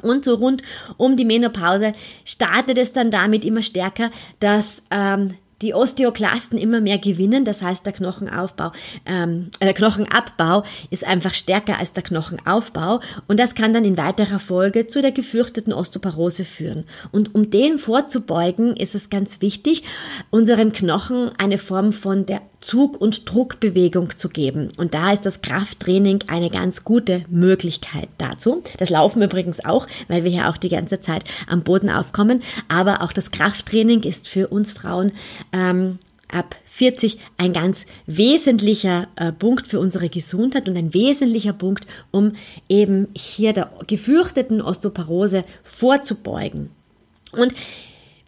Und 0.00 0.24
so 0.24 0.34
rund 0.34 0.62
um 0.96 1.16
die 1.16 1.24
Menopause 1.24 1.92
startet 2.24 2.78
es 2.78 2.92
dann 2.92 3.10
damit 3.10 3.44
immer 3.44 3.62
stärker, 3.62 4.10
dass 4.38 4.84
ähm, 4.92 5.34
die 5.62 5.74
Osteoklasten 5.74 6.58
immer 6.58 6.80
mehr 6.80 6.98
gewinnen. 6.98 7.44
Das 7.44 7.62
heißt, 7.62 7.84
der 7.84 7.92
Knochenaufbau, 7.92 8.72
ähm, 9.06 9.50
der 9.60 9.74
Knochenabbau 9.74 10.64
ist 10.90 11.04
einfach 11.04 11.34
stärker 11.34 11.78
als 11.78 11.92
der 11.92 12.02
Knochenaufbau 12.02 13.00
und 13.26 13.40
das 13.40 13.54
kann 13.54 13.72
dann 13.72 13.84
in 13.84 13.96
weiterer 13.96 14.40
Folge 14.40 14.86
zu 14.86 15.02
der 15.02 15.12
gefürchteten 15.12 15.72
Osteoporose 15.72 16.44
führen. 16.44 16.84
Und 17.12 17.34
um 17.34 17.50
den 17.50 17.78
vorzubeugen, 17.78 18.76
ist 18.76 18.94
es 18.94 19.10
ganz 19.10 19.40
wichtig, 19.40 19.82
unserem 20.30 20.72
Knochen 20.72 21.30
eine 21.38 21.58
Form 21.58 21.92
von 21.92 22.26
der 22.26 22.40
Zug- 22.60 23.00
und 23.00 23.30
Druckbewegung 23.30 24.16
zu 24.16 24.28
geben. 24.28 24.68
Und 24.76 24.94
da 24.94 25.12
ist 25.12 25.24
das 25.24 25.42
Krafttraining 25.42 26.24
eine 26.28 26.50
ganz 26.50 26.84
gute 26.84 27.24
Möglichkeit 27.28 28.08
dazu. 28.18 28.62
Das 28.78 28.90
Laufen 28.90 29.22
übrigens 29.22 29.64
auch, 29.64 29.86
weil 30.08 30.24
wir 30.24 30.30
ja 30.30 30.50
auch 30.50 30.56
die 30.56 30.68
ganze 30.68 31.00
Zeit 31.00 31.24
am 31.46 31.62
Boden 31.62 31.90
aufkommen. 31.90 32.42
Aber 32.68 33.02
auch 33.02 33.12
das 33.12 33.30
Krafttraining 33.30 34.02
ist 34.02 34.28
für 34.28 34.48
uns 34.48 34.72
Frauen 34.72 35.12
ähm, 35.52 35.98
ab 36.30 36.56
40 36.66 37.18
ein 37.38 37.52
ganz 37.52 37.86
wesentlicher 38.06 39.08
äh, 39.16 39.32
Punkt 39.32 39.66
für 39.66 39.80
unsere 39.80 40.08
Gesundheit 40.08 40.68
und 40.68 40.76
ein 40.76 40.94
wesentlicher 40.94 41.52
Punkt, 41.52 41.86
um 42.10 42.32
eben 42.68 43.08
hier 43.16 43.52
der 43.52 43.70
gefürchteten 43.86 44.60
Osteoporose 44.60 45.44
vorzubeugen. 45.64 46.70
Und 47.32 47.54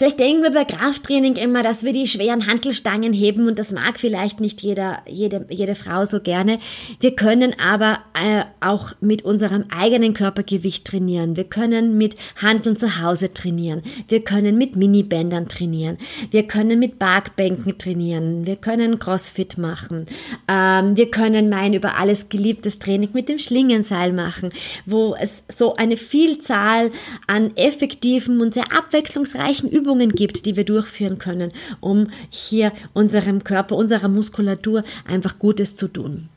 Vielleicht 0.01 0.19
denken 0.19 0.43
wir 0.43 0.51
bei 0.51 0.65
Krafttraining 0.65 1.37
immer, 1.37 1.63
dass 1.63 1.85
wir 1.85 1.93
die 1.93 2.07
schweren 2.07 2.47
Hantelstangen 2.47 3.13
heben 3.13 3.47
und 3.47 3.59
das 3.59 3.71
mag 3.71 4.01
vielleicht 4.01 4.41
nicht 4.41 4.63
jeder, 4.63 5.03
jede, 5.07 5.45
jede 5.51 5.75
Frau 5.75 6.07
so 6.07 6.21
gerne. 6.21 6.59
Wir 7.01 7.15
können 7.15 7.55
aber 7.63 7.99
äh, 8.15 8.45
auch 8.67 8.93
mit 9.03 9.27
unserem 9.27 9.67
eigenen 9.69 10.15
Körpergewicht 10.15 10.87
trainieren. 10.87 11.37
Wir 11.37 11.45
können 11.45 11.99
mit 11.99 12.17
Hanteln 12.41 12.77
zu 12.77 13.03
Hause 13.03 13.35
trainieren. 13.35 13.83
Wir 14.09 14.25
können 14.25 14.57
mit 14.57 14.75
Minibändern 14.75 15.49
trainieren. 15.49 15.99
Wir 16.31 16.45
können 16.45 16.79
mit 16.79 16.99
Parkbänken 16.99 17.77
trainieren. 17.77 18.47
Wir 18.47 18.57
können 18.57 18.99
Crossfit 18.99 19.59
machen. 19.59 20.07
Ähm, 20.49 20.97
wir 20.97 21.11
können 21.11 21.51
mein 21.51 21.75
über 21.75 21.99
alles 21.99 22.31
geliebtes 22.31 22.79
Training 22.79 23.11
mit 23.13 23.29
dem 23.29 23.39
Schlingenseil 23.39 24.15
machen, 24.15 24.49
wo 24.87 25.15
es 25.21 25.45
so 25.55 25.75
eine 25.75 25.99
Vielzahl 25.99 26.91
an 27.27 27.55
effektiven 27.57 28.41
und 28.41 28.55
sehr 28.55 28.73
abwechslungsreichen 28.73 29.69
Übungen 29.69 29.90
Übungen 29.91 30.13
gibt, 30.13 30.47
die 30.47 30.55
wir 30.55 30.65
durchführen 30.65 31.19
können, 31.19 31.53
um 31.81 32.07
hier 32.31 32.73
unserem 32.93 33.43
Körper, 33.43 33.75
unserer 33.75 34.07
Muskulatur 34.07 34.85
einfach 35.05 35.41
Gutes 35.41 35.75
zu 35.75 35.89
tun. 35.89 36.29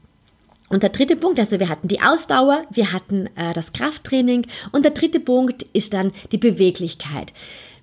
Und 0.70 0.82
der 0.82 0.90
dritte 0.90 1.16
Punkt, 1.16 1.38
also 1.38 1.60
wir 1.60 1.70
hatten 1.70 1.88
die 1.88 2.02
Ausdauer, 2.02 2.64
wir 2.72 2.92
hatten 2.92 3.28
äh, 3.36 3.54
das 3.54 3.74
Krafttraining 3.74 4.48
und 4.72 4.86
der 4.86 4.92
dritte 4.92 5.20
Punkt 5.20 5.62
ist 5.74 5.94
dann 5.94 6.12
die 6.32 6.40
Beweglichkeit. 6.40 7.32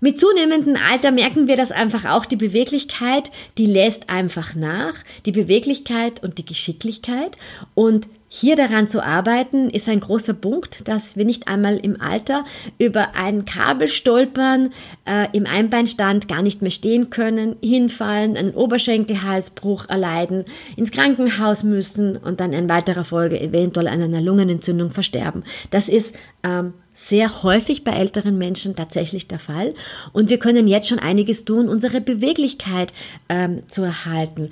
Mit 0.00 0.18
zunehmendem 0.18 0.76
Alter 0.90 1.12
merken 1.12 1.46
wir 1.46 1.56
das 1.56 1.70
einfach 1.70 2.04
auch, 2.04 2.24
die 2.24 2.34
Beweglichkeit, 2.34 3.30
die 3.58 3.66
lässt 3.66 4.10
einfach 4.10 4.56
nach, 4.56 4.94
die 5.24 5.30
Beweglichkeit 5.30 6.20
und 6.24 6.38
die 6.38 6.44
Geschicklichkeit 6.44 7.36
und 7.74 8.08
hier 8.32 8.54
daran 8.54 8.86
zu 8.86 9.04
arbeiten, 9.04 9.70
ist 9.70 9.88
ein 9.88 9.98
großer 9.98 10.34
Punkt, 10.34 10.86
dass 10.86 11.16
wir 11.16 11.24
nicht 11.24 11.48
einmal 11.48 11.76
im 11.78 12.00
Alter 12.00 12.44
über 12.78 13.16
ein 13.16 13.44
Kabel 13.44 13.88
stolpern, 13.88 14.70
äh, 15.04 15.26
im 15.32 15.46
Einbeinstand 15.46 16.28
gar 16.28 16.40
nicht 16.40 16.62
mehr 16.62 16.70
stehen 16.70 17.10
können, 17.10 17.56
hinfallen, 17.60 18.36
einen 18.36 18.54
Oberschenkelhalsbruch 18.54 19.88
erleiden, 19.88 20.44
ins 20.76 20.92
Krankenhaus 20.92 21.64
müssen 21.64 22.16
und 22.16 22.38
dann 22.38 22.52
in 22.52 22.68
weiterer 22.68 23.04
Folge 23.04 23.40
eventuell 23.40 23.88
an 23.88 24.00
einer 24.00 24.20
Lungenentzündung 24.20 24.92
versterben. 24.92 25.42
Das 25.70 25.88
ist 25.88 26.14
ähm, 26.44 26.74
sehr 27.02 27.42
häufig 27.42 27.82
bei 27.82 27.92
älteren 27.92 28.36
Menschen 28.36 28.76
tatsächlich 28.76 29.26
der 29.26 29.38
Fall. 29.38 29.74
Und 30.12 30.28
wir 30.28 30.38
können 30.38 30.68
jetzt 30.68 30.88
schon 30.88 30.98
einiges 30.98 31.44
tun, 31.44 31.68
unsere 31.68 32.00
Beweglichkeit 32.00 32.92
ähm, 33.28 33.62
zu 33.68 33.82
erhalten. 33.82 34.50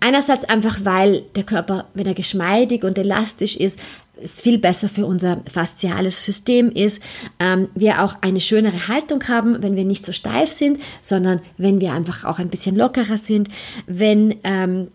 Einerseits 0.00 0.44
einfach, 0.44 0.78
weil 0.84 1.22
der 1.36 1.44
Körper, 1.44 1.86
wenn 1.94 2.06
er 2.06 2.14
geschmeidig 2.14 2.84
und 2.84 2.98
elastisch 2.98 3.56
ist, 3.56 3.78
es 4.20 4.40
viel 4.40 4.58
besser 4.58 4.88
für 4.88 5.06
unser 5.06 5.40
fasziales 5.46 6.22
System 6.22 6.70
ist, 6.70 7.02
ähm, 7.38 7.68
wir 7.74 8.02
auch 8.02 8.16
eine 8.20 8.40
schönere 8.40 8.88
Haltung 8.88 9.26
haben, 9.28 9.62
wenn 9.62 9.76
wir 9.76 9.84
nicht 9.84 10.04
so 10.04 10.12
steif 10.12 10.52
sind, 10.52 10.78
sondern 11.00 11.40
wenn 11.58 11.80
wir 11.80 11.92
einfach 11.92 12.24
auch 12.24 12.38
ein 12.38 12.48
bisschen 12.48 12.76
lockerer 12.76 13.18
sind, 13.18 13.48
wenn 13.86 14.36
ähm, 14.44 14.88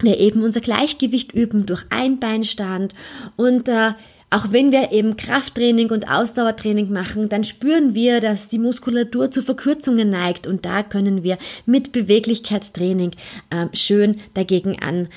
wir 0.00 0.18
eben 0.18 0.42
unser 0.42 0.60
Gleichgewicht 0.60 1.32
üben 1.32 1.66
durch 1.66 1.84
Einbeinstand 1.90 2.94
und 3.36 3.68
äh, 3.68 3.92
auch 4.30 4.52
wenn 4.52 4.72
wir 4.72 4.92
eben 4.92 5.16
Krafttraining 5.16 5.90
und 5.90 6.10
Ausdauertraining 6.10 6.92
machen, 6.92 7.28
dann 7.28 7.44
spüren 7.44 7.94
wir, 7.94 8.20
dass 8.20 8.48
die 8.48 8.58
Muskulatur 8.58 9.30
zu 9.30 9.42
Verkürzungen 9.42 10.10
neigt. 10.10 10.46
Und 10.46 10.66
da 10.66 10.82
können 10.82 11.22
wir 11.22 11.38
mit 11.64 11.92
Beweglichkeitstraining 11.92 13.12
äh, 13.50 13.66
schön 13.74 14.18
dagegen 14.34 14.80
an, 14.80 15.08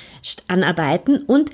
anarbeiten. 0.48 1.24
Und 1.24 1.52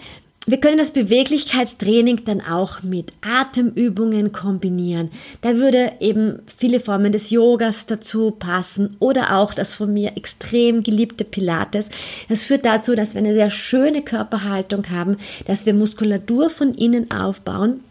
wir 0.50 0.62
können 0.62 0.78
das 0.78 0.92
Beweglichkeitstraining 0.92 2.24
dann 2.24 2.40
auch 2.40 2.82
mit 2.82 3.12
Atemübungen 3.20 4.32
kombinieren. 4.32 5.12
Da 5.42 5.56
würde 5.56 5.92
eben 6.00 6.40
viele 6.58 6.80
Formen 6.80 7.12
des 7.12 7.32
Yogas 7.32 7.86
dazu 7.86 8.32
passen 8.32 8.96
oder 9.00 9.38
auch 9.38 9.54
das 9.54 9.76
von 9.76 9.94
mir 9.94 10.16
extrem 10.16 10.84
geliebte 10.84 11.26
Pilates. 11.26 11.90
Das 12.30 12.46
führt 12.46 12.64
dazu, 12.64 12.96
dass 12.96 13.14
wir 13.14 13.20
eine 13.20 13.34
sehr 13.34 13.50
schöne 13.50 14.02
Körperhaltung 14.02 14.90
haben, 14.90 15.18
dass 15.46 15.66
wir 15.66 15.74
Muskulatur 15.74 16.50
von 16.50 16.74
innen 16.74 17.12
aufbauen 17.12 17.82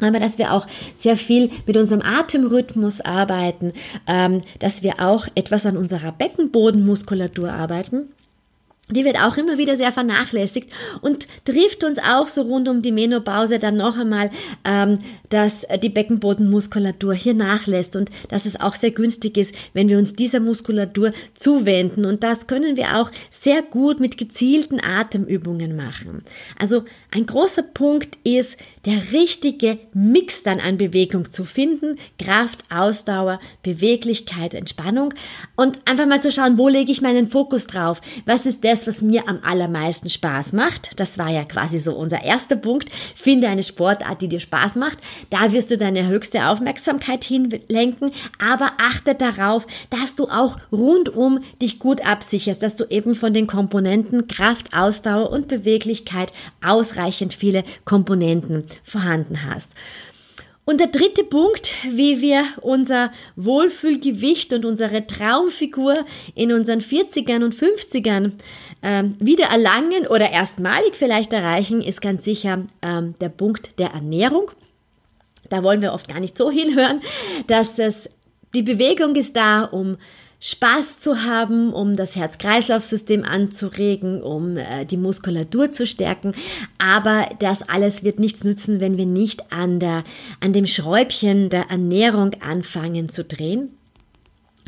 aber 0.00 0.18
dass 0.18 0.36
wir 0.36 0.52
auch 0.52 0.66
sehr 0.96 1.16
viel 1.16 1.48
mit 1.64 1.76
unserem 1.76 2.02
Atemrhythmus 2.02 3.00
arbeiten, 3.00 3.72
ähm, 4.08 4.42
dass 4.58 4.82
wir 4.82 4.98
auch 4.98 5.28
etwas 5.36 5.64
an 5.64 5.76
unserer 5.76 6.10
Beckenbodenmuskulatur 6.10 7.52
arbeiten 7.52 8.08
die 8.92 9.04
wird 9.04 9.16
auch 9.16 9.36
immer 9.36 9.58
wieder 9.58 9.76
sehr 9.76 9.92
vernachlässigt 9.92 10.70
und 11.00 11.26
trifft 11.44 11.84
uns 11.84 11.98
auch 11.98 12.28
so 12.28 12.42
rund 12.42 12.68
um 12.68 12.82
die 12.82 12.92
Menopause 12.92 13.58
dann 13.58 13.76
noch 13.76 13.98
einmal, 13.98 14.30
ähm, 14.64 14.98
dass 15.32 15.66
die 15.82 15.88
Beckenbodenmuskulatur 15.88 17.14
hier 17.14 17.34
nachlässt 17.34 17.96
und 17.96 18.10
dass 18.28 18.44
es 18.44 18.60
auch 18.60 18.74
sehr 18.74 18.90
günstig 18.90 19.38
ist, 19.38 19.54
wenn 19.72 19.88
wir 19.88 19.98
uns 19.98 20.14
dieser 20.14 20.40
Muskulatur 20.40 21.12
zuwenden. 21.34 22.04
Und 22.04 22.22
das 22.22 22.46
können 22.46 22.76
wir 22.76 22.98
auch 22.98 23.10
sehr 23.30 23.62
gut 23.62 23.98
mit 23.98 24.18
gezielten 24.18 24.78
Atemübungen 24.80 25.74
machen. 25.74 26.22
Also 26.58 26.84
ein 27.10 27.24
großer 27.24 27.62
Punkt 27.62 28.18
ist, 28.24 28.58
der 28.84 29.12
richtige 29.12 29.78
Mix 29.94 30.42
dann 30.42 30.60
an 30.60 30.76
Bewegung 30.76 31.30
zu 31.30 31.44
finden. 31.44 31.98
Kraft, 32.18 32.64
Ausdauer, 32.70 33.40
Beweglichkeit, 33.62 34.54
Entspannung. 34.54 35.14
Und 35.56 35.78
einfach 35.86 36.06
mal 36.06 36.20
zu 36.20 36.32
schauen, 36.32 36.58
wo 36.58 36.68
lege 36.68 36.92
ich 36.92 37.00
meinen 37.00 37.28
Fokus 37.28 37.66
drauf? 37.66 38.00
Was 38.26 38.44
ist 38.44 38.64
das, 38.64 38.86
was 38.86 39.00
mir 39.00 39.28
am 39.28 39.38
allermeisten 39.42 40.10
Spaß 40.10 40.52
macht? 40.52 41.00
Das 41.00 41.16
war 41.16 41.30
ja 41.30 41.44
quasi 41.44 41.78
so 41.78 41.94
unser 41.94 42.22
erster 42.22 42.56
Punkt. 42.56 42.90
Finde 43.14 43.48
eine 43.48 43.62
Sportart, 43.62 44.20
die 44.20 44.28
dir 44.28 44.40
Spaß 44.40 44.76
macht. 44.76 44.98
Da 45.30 45.52
wirst 45.52 45.70
du 45.70 45.78
deine 45.78 46.06
höchste 46.06 46.46
Aufmerksamkeit 46.46 47.24
hinlenken. 47.24 48.12
Aber 48.38 48.72
achte 48.78 49.14
darauf, 49.14 49.66
dass 49.90 50.16
du 50.16 50.24
auch 50.24 50.58
rundum 50.70 51.40
dich 51.60 51.78
gut 51.78 52.06
absicherst, 52.06 52.62
dass 52.62 52.76
du 52.76 52.84
eben 52.84 53.14
von 53.14 53.34
den 53.34 53.46
Komponenten 53.46 54.28
Kraft, 54.28 54.76
Ausdauer 54.76 55.30
und 55.30 55.48
Beweglichkeit 55.48 56.32
ausreichend 56.64 57.34
viele 57.34 57.64
Komponenten 57.84 58.64
vorhanden 58.84 59.44
hast. 59.44 59.72
Und 60.64 60.78
der 60.78 60.86
dritte 60.86 61.24
Punkt, 61.24 61.74
wie 61.90 62.20
wir 62.20 62.44
unser 62.60 63.10
Wohlfühlgewicht 63.34 64.52
und 64.52 64.64
unsere 64.64 65.08
Traumfigur 65.08 66.04
in 66.36 66.52
unseren 66.52 66.80
40ern 66.80 67.44
und 67.44 67.54
50ern 67.54 68.32
ähm, 68.82 69.16
wieder 69.18 69.46
erlangen 69.46 70.06
oder 70.06 70.30
erstmalig 70.30 70.94
vielleicht 70.94 71.32
erreichen, 71.32 71.82
ist 71.82 72.00
ganz 72.00 72.22
sicher 72.22 72.64
ähm, 72.80 73.14
der 73.20 73.28
Punkt 73.28 73.80
der 73.80 73.88
Ernährung. 73.88 74.52
Da 75.52 75.62
wollen 75.62 75.82
wir 75.82 75.92
oft 75.92 76.08
gar 76.08 76.20
nicht 76.20 76.36
so 76.36 76.50
hinhören, 76.50 77.00
dass 77.46 77.78
es, 77.78 78.08
die 78.54 78.62
Bewegung 78.62 79.14
ist 79.16 79.36
da, 79.36 79.64
um 79.64 79.98
Spaß 80.40 80.98
zu 80.98 81.22
haben, 81.22 81.72
um 81.72 81.94
das 81.94 82.16
Herz-Kreislauf-System 82.16 83.22
anzuregen, 83.22 84.20
um 84.22 84.56
äh, 84.56 84.84
die 84.84 84.96
Muskulatur 84.96 85.70
zu 85.70 85.86
stärken. 85.86 86.32
Aber 86.78 87.28
das 87.38 87.62
alles 87.68 88.02
wird 88.02 88.18
nichts 88.18 88.42
nützen, 88.42 88.80
wenn 88.80 88.96
wir 88.96 89.06
nicht 89.06 89.52
an, 89.52 89.78
der, 89.78 90.02
an 90.40 90.52
dem 90.52 90.66
Schräubchen 90.66 91.48
der 91.48 91.70
Ernährung 91.70 92.32
anfangen 92.40 93.08
zu 93.08 93.22
drehen. 93.22 93.68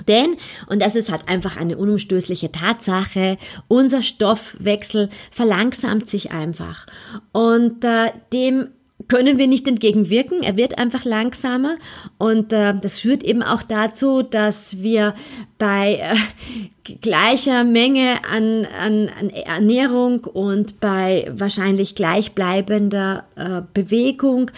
Denn, 0.07 0.37
und 0.68 0.81
das 0.81 0.94
ist 0.94 1.11
halt 1.11 1.29
einfach 1.29 1.57
eine 1.57 1.77
unumstößliche 1.77 2.53
Tatsache, 2.53 3.38
unser 3.66 4.03
Stoffwechsel 4.03 5.09
verlangsamt 5.33 6.09
sich 6.09 6.31
einfach. 6.31 6.87
Und 7.33 7.85
äh, 7.85 8.12
dem 8.33 8.68
können 9.09 9.38
wir 9.38 9.47
nicht 9.47 9.67
entgegenwirken. 9.69 10.43
Er 10.43 10.57
wird 10.57 10.79
einfach 10.79 11.05
langsamer 11.05 11.77
und 12.19 12.53
äh, 12.53 12.75
das 12.81 12.99
führt 12.99 13.23
eben 13.23 13.43
auch 13.43 13.62
dazu, 13.62 14.23
dass 14.23 14.83
wir 14.83 15.14
bei 15.59 15.97
äh, 15.97 16.95
gleicher 17.01 17.64
Menge 17.64 18.25
an, 18.29 18.67
an, 18.81 19.11
an, 19.19 19.31
Ernährung 19.31 20.25
und 20.25 20.81
bei 20.81 21.31
wahrscheinlich 21.35 21.95
gleichbleibender 21.95 23.25
äh, 23.37 23.62
Bewegung 23.73 24.51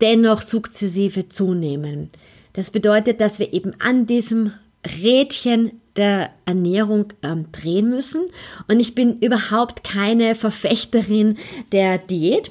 dennoch 0.00 0.42
sukzessive 0.42 1.28
zunehmen. 1.28 2.10
Das 2.54 2.70
bedeutet, 2.70 3.20
dass 3.20 3.38
wir 3.38 3.52
eben 3.52 3.72
an 3.80 4.06
diesem 4.06 4.52
Rädchen 5.02 5.80
der 5.96 6.30
Ernährung 6.44 7.06
ähm, 7.22 7.46
drehen 7.52 7.88
müssen. 7.88 8.22
Und 8.68 8.80
ich 8.80 8.94
bin 8.94 9.18
überhaupt 9.20 9.84
keine 9.84 10.34
Verfechterin 10.34 11.38
der 11.72 11.98
Diät 11.98 12.50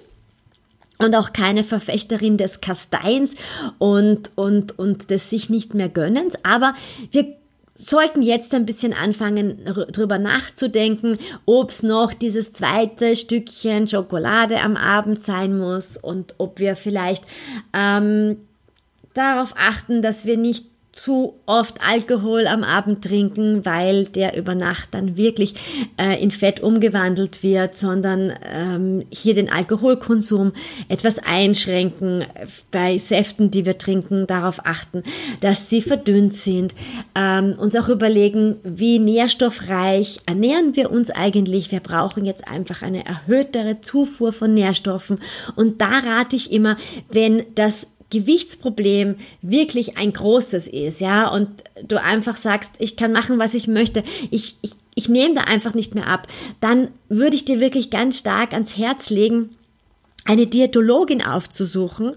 und 0.99 1.15
auch 1.15 1.33
keine 1.33 1.63
Verfechterin 1.63 2.37
des 2.37 2.61
Kasteins 2.61 3.35
und, 3.79 4.31
und, 4.35 4.77
und 4.77 5.09
des 5.09 5.29
sich 5.29 5.49
nicht 5.49 5.73
mehr 5.73 5.89
Gönnens. 5.89 6.35
Aber 6.43 6.73
wir 7.11 7.35
sollten 7.75 8.21
jetzt 8.21 8.53
ein 8.53 8.65
bisschen 8.65 8.93
anfangen, 8.93 9.65
drüber 9.91 10.19
nachzudenken, 10.19 11.17
ob 11.45 11.71
es 11.71 11.83
noch 11.83 12.13
dieses 12.13 12.53
zweite 12.53 13.15
Stückchen 13.15 13.87
Schokolade 13.87 14.61
am 14.61 14.77
Abend 14.77 15.23
sein 15.23 15.57
muss 15.57 15.97
und 15.97 16.35
ob 16.37 16.59
wir 16.59 16.75
vielleicht 16.75 17.23
ähm, 17.73 18.37
darauf 19.13 19.55
achten, 19.57 20.01
dass 20.01 20.25
wir 20.25 20.37
nicht 20.37 20.65
zu 20.93 21.33
oft 21.47 21.79
Alkohol 21.85 22.45
am 22.45 22.63
Abend 22.63 23.03
trinken, 23.03 23.65
weil 23.65 24.05
der 24.05 24.37
über 24.37 24.53
Nacht 24.53 24.89
dann 24.91 25.17
wirklich 25.17 25.55
äh, 25.99 26.21
in 26.21 26.29
Fett 26.29 26.59
umgewandelt 26.59 27.41
wird, 27.41 27.75
sondern 27.75 28.31
ähm, 28.53 29.03
hier 29.11 29.33
den 29.33 29.51
Alkoholkonsum 29.51 30.53
etwas 30.89 31.17
einschränken, 31.17 32.25
bei 32.69 32.99
Säften, 32.99 33.49
die 33.49 33.65
wir 33.65 33.79
trinken, 33.79 34.27
darauf 34.27 34.65
achten, 34.65 35.03
dass 35.41 35.67
sie 35.67 35.81
verdünnt 35.81 36.33
sind, 36.33 36.75
ähm, 37.15 37.55
uns 37.57 37.75
auch 37.75 37.89
überlegen, 37.89 38.57
wie 38.63 38.99
nährstoffreich 38.99 40.19
ernähren 40.27 40.75
wir 40.75 40.91
uns 40.91 41.09
eigentlich. 41.09 41.71
Wir 41.71 41.79
brauchen 41.79 42.23
jetzt 42.23 42.47
einfach 42.47 42.83
eine 42.83 43.03
erhöhtere 43.03 43.81
Zufuhr 43.81 44.31
von 44.31 44.53
Nährstoffen 44.53 45.19
und 45.55 45.81
da 45.81 45.89
rate 45.89 46.35
ich 46.35 46.51
immer, 46.51 46.77
wenn 47.09 47.43
das 47.55 47.87
Gewichtsproblem 48.13 49.15
wirklich 49.41 49.97
ein 49.97 50.13
großes 50.13 50.67
ist, 50.67 51.01
ja, 51.01 51.29
und 51.29 51.49
du 51.87 52.01
einfach 52.01 52.37
sagst, 52.37 52.71
ich 52.79 52.95
kann 52.95 53.11
machen, 53.11 53.39
was 53.39 53.53
ich 53.53 53.67
möchte, 53.67 54.03
ich, 54.31 54.57
ich, 54.61 54.71
ich 54.95 55.09
nehme 55.09 55.35
da 55.35 55.41
einfach 55.41 55.73
nicht 55.73 55.95
mehr 55.95 56.07
ab, 56.07 56.27
dann 56.59 56.89
würde 57.09 57.35
ich 57.35 57.45
dir 57.45 57.59
wirklich 57.59 57.89
ganz 57.89 58.19
stark 58.19 58.53
ans 58.53 58.77
Herz 58.77 59.09
legen, 59.09 59.49
eine 60.25 60.45
Diätologin 60.45 61.21
aufzusuchen, 61.21 62.13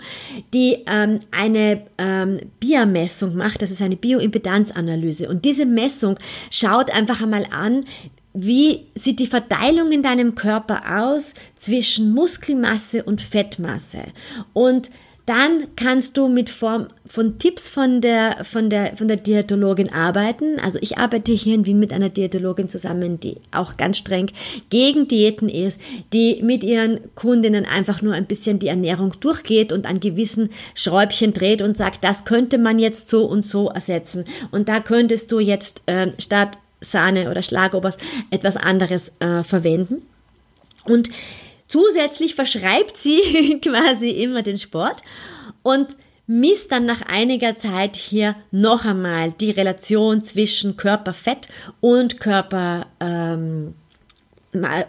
die 0.55 0.85
ähm, 0.87 1.21
eine 1.33 1.83
ähm, 1.99 2.39
Biermessung 2.61 3.35
macht, 3.35 3.63
das 3.63 3.71
ist 3.71 3.83
eine 3.83 3.97
Bioimpedanzanalyse. 3.97 5.29
Und 5.29 5.45
diese 5.45 5.67
Messung 5.67 6.17
schaut 6.51 6.95
einfach 6.95 7.21
einmal 7.23 7.47
an, 7.51 7.85
wie 8.33 8.87
sieht 8.95 9.19
die 9.19 9.27
Verteilung 9.27 9.91
in 9.93 10.03
deinem 10.03 10.35
Körper 10.35 11.09
aus 11.09 11.35
zwischen 11.57 12.13
Muskelmasse 12.13 13.03
und 13.03 13.23
Fettmasse. 13.23 14.05
Und 14.53 14.91
dann 15.27 15.65
kannst 15.75 16.17
du 16.17 16.29
mit 16.29 16.51
Form 16.51 16.87
von 17.05 17.37
Tipps 17.37 17.69
von 17.69 18.01
der, 18.01 18.45
von 18.45 18.71
der, 18.71 18.97
von 18.97 19.09
der 19.09 19.17
Diätologin 19.17 19.93
arbeiten. 19.93 20.61
Also 20.61 20.79
ich 20.81 20.99
arbeite 20.99 21.33
hier 21.33 21.57
in 21.57 21.67
Wien 21.67 21.81
mit 21.81 21.93
einer 21.93 22.11
Diätologin 22.11 22.69
zusammen, 22.69 23.19
die 23.19 23.39
auch 23.51 23.77
ganz 23.77 23.99
streng 23.99 24.31
gegen 24.71 25.09
Diäten 25.09 25.49
ist, 25.49 25.81
die 26.13 26.41
mit 26.45 26.63
ihren 26.63 27.01
Kundinnen 27.17 27.67
einfach 27.67 28.03
nur 28.03 28.15
ein 28.15 28.27
bisschen 28.27 28.61
die 28.61 28.69
Ernährung 28.69 29.15
durchgeht 29.19 29.73
und 29.73 29.85
an 29.85 29.99
gewissen 29.99 30.51
Schräubchen 30.75 31.33
dreht 31.33 31.61
und 31.61 31.77
sagt, 31.77 32.05
das 32.05 32.25
könnte 32.25 32.57
man 32.57 32.79
jetzt 32.79 33.09
so 33.09 33.25
und 33.25 33.45
so 33.45 33.69
ersetzen. 33.69 34.25
Und 34.53 34.69
da 34.69 34.79
könntest 34.79 35.33
du 35.33 35.41
jetzt 35.41 35.83
äh, 35.87 36.13
statt 36.19 36.57
Sahne 36.81 37.31
oder 37.31 37.43
Schlagobers 37.43 37.97
etwas 38.31 38.57
anderes 38.57 39.11
äh, 39.19 39.43
verwenden. 39.43 40.03
Und 40.85 41.11
Zusätzlich 41.69 42.35
verschreibt 42.35 42.97
sie 42.97 43.59
quasi 43.63 44.11
immer 44.11 44.43
den 44.43 44.59
Sport 44.59 45.03
und 45.63 45.97
misst 46.27 46.73
dann 46.73 46.87
nach 46.87 47.03
einiger 47.03 47.55
Zeit 47.57 47.97
hier 47.97 48.35
noch 48.51 48.85
einmal 48.85 49.33
die 49.33 49.51
Relation 49.51 50.23
zwischen 50.23 50.77
Körperfett 50.77 51.49
und 51.81 52.19
Körper 52.21 52.87
ähm, 53.01 53.75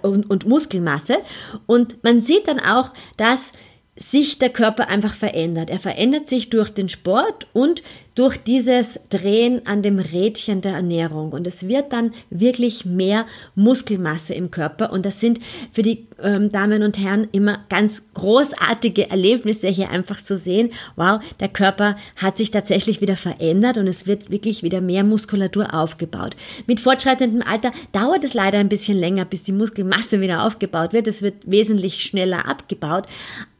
und, 0.01 0.29
und 0.29 0.47
Muskelmasse. 0.47 1.17
Und 1.65 2.03
man 2.03 2.21
sieht 2.21 2.47
dann 2.47 2.59
auch, 2.59 2.91
dass 3.17 3.53
sich 3.97 4.39
der 4.39 4.49
Körper 4.49 4.89
einfach 4.89 5.15
verändert. 5.15 5.69
Er 5.69 5.79
verändert 5.79 6.27
sich 6.27 6.49
durch 6.49 6.69
den 6.69 6.89
Sport 6.89 7.47
und 7.53 7.81
durch 8.17 8.37
dieses 8.37 8.99
Drehen 9.09 9.61
an 9.67 9.83
dem 9.83 9.99
Rädchen 9.99 10.61
der 10.61 10.73
Ernährung. 10.73 11.33
Und 11.33 11.45
es 11.45 11.67
wird 11.67 11.93
dann 11.93 12.13
wirklich 12.31 12.83
mehr 12.83 13.27
Muskelmasse 13.53 14.33
im 14.33 14.49
Körper. 14.49 14.91
Und 14.91 15.05
das 15.05 15.19
sind 15.19 15.39
für 15.71 15.83
die 15.83 16.07
ähm, 16.21 16.51
Damen 16.51 16.81
und 16.81 16.97
Herren 16.97 17.27
immer 17.31 17.59
ganz 17.69 18.01
großartige 18.15 19.11
Erlebnisse 19.11 19.67
hier 19.67 19.91
einfach 19.91 20.23
zu 20.23 20.35
sehen. 20.35 20.71
Wow, 20.95 21.19
der 21.39 21.49
Körper 21.49 21.95
hat 22.15 22.37
sich 22.37 22.49
tatsächlich 22.49 23.01
wieder 23.01 23.17
verändert 23.17 23.77
und 23.77 23.85
es 23.85 24.07
wird 24.07 24.31
wirklich 24.31 24.63
wieder 24.63 24.81
mehr 24.81 25.03
Muskulatur 25.03 25.75
aufgebaut. 25.75 26.35
Mit 26.65 26.79
fortschreitendem 26.79 27.43
Alter 27.43 27.71
dauert 27.91 28.23
es 28.23 28.33
leider 28.33 28.57
ein 28.57 28.69
bisschen 28.69 28.97
länger, 28.97 29.25
bis 29.25 29.43
die 29.43 29.51
Muskelmasse 29.51 30.21
wieder 30.21 30.43
aufgebaut 30.43 30.91
wird. 30.91 31.07
Es 31.07 31.21
wird 31.21 31.35
wesentlich 31.45 32.01
schneller 32.01 32.47
abgebaut. 32.47 33.05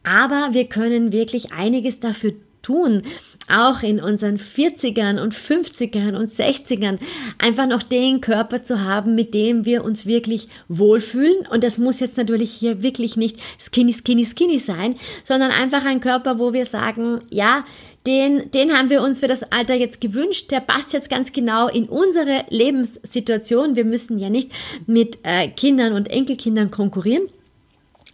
Aber 0.07 0.53
wir 0.53 0.65
können 0.69 1.11
wirklich 1.11 1.51
einiges 1.51 1.99
dafür 1.99 2.31
tun, 2.61 3.01
auch 3.49 3.83
in 3.83 3.99
unseren 3.99 4.37
40ern 4.37 5.21
und 5.21 5.33
50ern 5.33 6.15
und 6.15 6.29
60ern, 6.29 6.97
einfach 7.39 7.67
noch 7.67 7.83
den 7.83 8.21
Körper 8.21 8.63
zu 8.63 8.83
haben, 8.83 9.15
mit 9.15 9.33
dem 9.33 9.65
wir 9.65 9.83
uns 9.83 10.05
wirklich 10.05 10.47
wohlfühlen. 10.69 11.45
Und 11.51 11.63
das 11.63 11.77
muss 11.77 11.99
jetzt 11.99 12.15
natürlich 12.15 12.51
hier 12.51 12.81
wirklich 12.81 13.17
nicht 13.17 13.37
skinny, 13.59 13.91
skinny, 13.91 14.25
skinny 14.25 14.59
sein, 14.59 14.95
sondern 15.25 15.51
einfach 15.51 15.85
ein 15.85 15.99
Körper, 15.99 16.39
wo 16.39 16.53
wir 16.53 16.65
sagen, 16.65 17.19
ja, 17.29 17.65
den, 18.05 18.49
den 18.51 18.71
haben 18.71 18.89
wir 18.89 19.01
uns 19.01 19.19
für 19.19 19.27
das 19.27 19.51
Alter 19.51 19.75
jetzt 19.75 19.99
gewünscht. 19.99 20.51
Der 20.51 20.61
passt 20.61 20.93
jetzt 20.93 21.09
ganz 21.09 21.33
genau 21.33 21.67
in 21.67 21.89
unsere 21.89 22.45
Lebenssituation. 22.49 23.75
Wir 23.75 23.83
müssen 23.83 24.17
ja 24.19 24.29
nicht 24.29 24.51
mit 24.85 25.19
äh, 25.23 25.49
Kindern 25.49 25.91
und 25.91 26.09
Enkelkindern 26.09 26.71
konkurrieren 26.71 27.27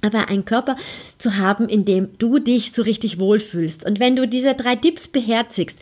aber 0.03 0.29
einen 0.29 0.45
Körper 0.45 0.75
zu 1.17 1.37
haben, 1.37 1.67
in 1.69 1.85
dem 1.85 2.17
du 2.19 2.39
dich 2.39 2.71
so 2.71 2.83
richtig 2.83 3.19
wohlfühlst. 3.19 3.85
Und 3.85 3.99
wenn 3.99 4.15
du 4.15 4.27
diese 4.27 4.53
drei 4.53 4.75
Tipps 4.75 5.07
beherzigst, 5.07 5.79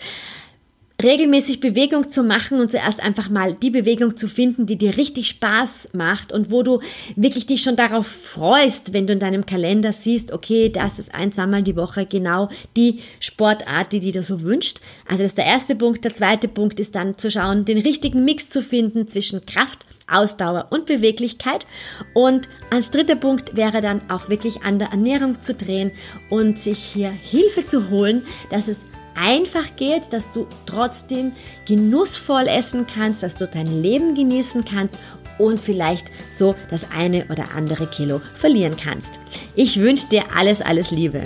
regelmäßig 1.02 1.60
Bewegung 1.60 2.10
zu 2.10 2.24
machen 2.24 2.60
und 2.60 2.72
zuerst 2.72 3.02
einfach 3.02 3.30
mal 3.30 3.54
die 3.56 3.70
Bewegung 3.70 4.16
zu 4.16 4.28
finden, 4.28 4.66
die 4.66 4.78
dir 4.78 4.98
richtig 4.98 5.30
Spaß 5.30 5.90
macht 5.94 6.32
und 6.32 6.52
wo 6.52 6.64
du 6.64 6.80
wirklich 7.16 7.46
dich 7.46 7.62
schon 7.62 7.76
darauf 7.76 8.08
freust, 8.08 8.94
wenn 8.94 9.08
du 9.08 9.14
in 9.14 9.20
deinem 9.20 9.46
Kalender 9.46 9.94
siehst, 9.94 10.32
okay, 10.32 10.70
das 10.70 11.00
ist 11.00 11.14
ein, 11.14 11.32
zweimal 11.32 11.64
die 11.64 11.76
Woche 11.76 12.06
genau 12.06 12.50
die 12.78 13.00
Sportart, 13.20 13.92
die 13.94 14.00
dir 14.00 14.24
so 14.24 14.42
wünscht. 14.42 14.80
Also 15.08 15.24
das 15.24 15.32
ist 15.32 15.38
der 15.38 15.46
erste 15.46 15.76
Punkt. 15.76 16.06
Der 16.06 16.14
zweite 16.14 16.48
Punkt 16.48 16.80
ist 16.80 16.96
dann 16.96 17.18
zu 17.18 17.32
schauen, 17.32 17.66
den 17.66 17.80
richtigen 17.80 18.24
Mix 18.24 18.50
zu 18.50 18.62
finden 18.62 19.08
zwischen 19.08 19.46
Kraft, 19.46 19.86
Ausdauer 20.12 20.68
und 20.70 20.86
Beweglichkeit. 20.86 21.66
Und 22.14 22.50
als 22.70 22.92
dritter 22.92 23.16
Punkt 23.16 23.56
wäre 23.56 23.82
dann 23.82 24.02
auch 24.10 24.30
wirklich 24.30 24.64
an 24.64 24.80
der 24.80 24.90
Ernährung 24.90 25.42
zu 25.42 25.54
drehen 25.54 25.92
und 26.30 26.60
sich 26.60 26.80
hier 26.80 27.10
Hilfe 27.12 27.66
zu 27.66 27.90
holen, 27.90 28.24
dass 28.50 28.68
es 28.68 28.82
einfach 29.16 29.76
geht, 29.76 30.14
dass 30.14 30.32
du 30.32 30.48
trotzdem 30.66 31.34
genussvoll 31.66 32.48
essen 32.48 32.88
kannst, 32.88 33.24
dass 33.24 33.36
du 33.36 33.48
dein 33.48 33.82
Leben 33.82 34.16
genießen 34.16 34.66
kannst 34.66 34.96
und 35.38 35.60
vielleicht 35.60 36.08
so 36.30 36.56
das 36.70 36.86
eine 36.96 37.26
oder 37.30 37.46
andere 37.56 37.88
Kilo 37.88 38.22
verlieren 38.38 38.78
kannst. 38.78 39.14
Ich 39.56 39.80
wünsche 39.80 40.08
dir 40.08 40.24
alles, 40.36 40.62
alles 40.62 40.92
Liebe. 40.92 41.24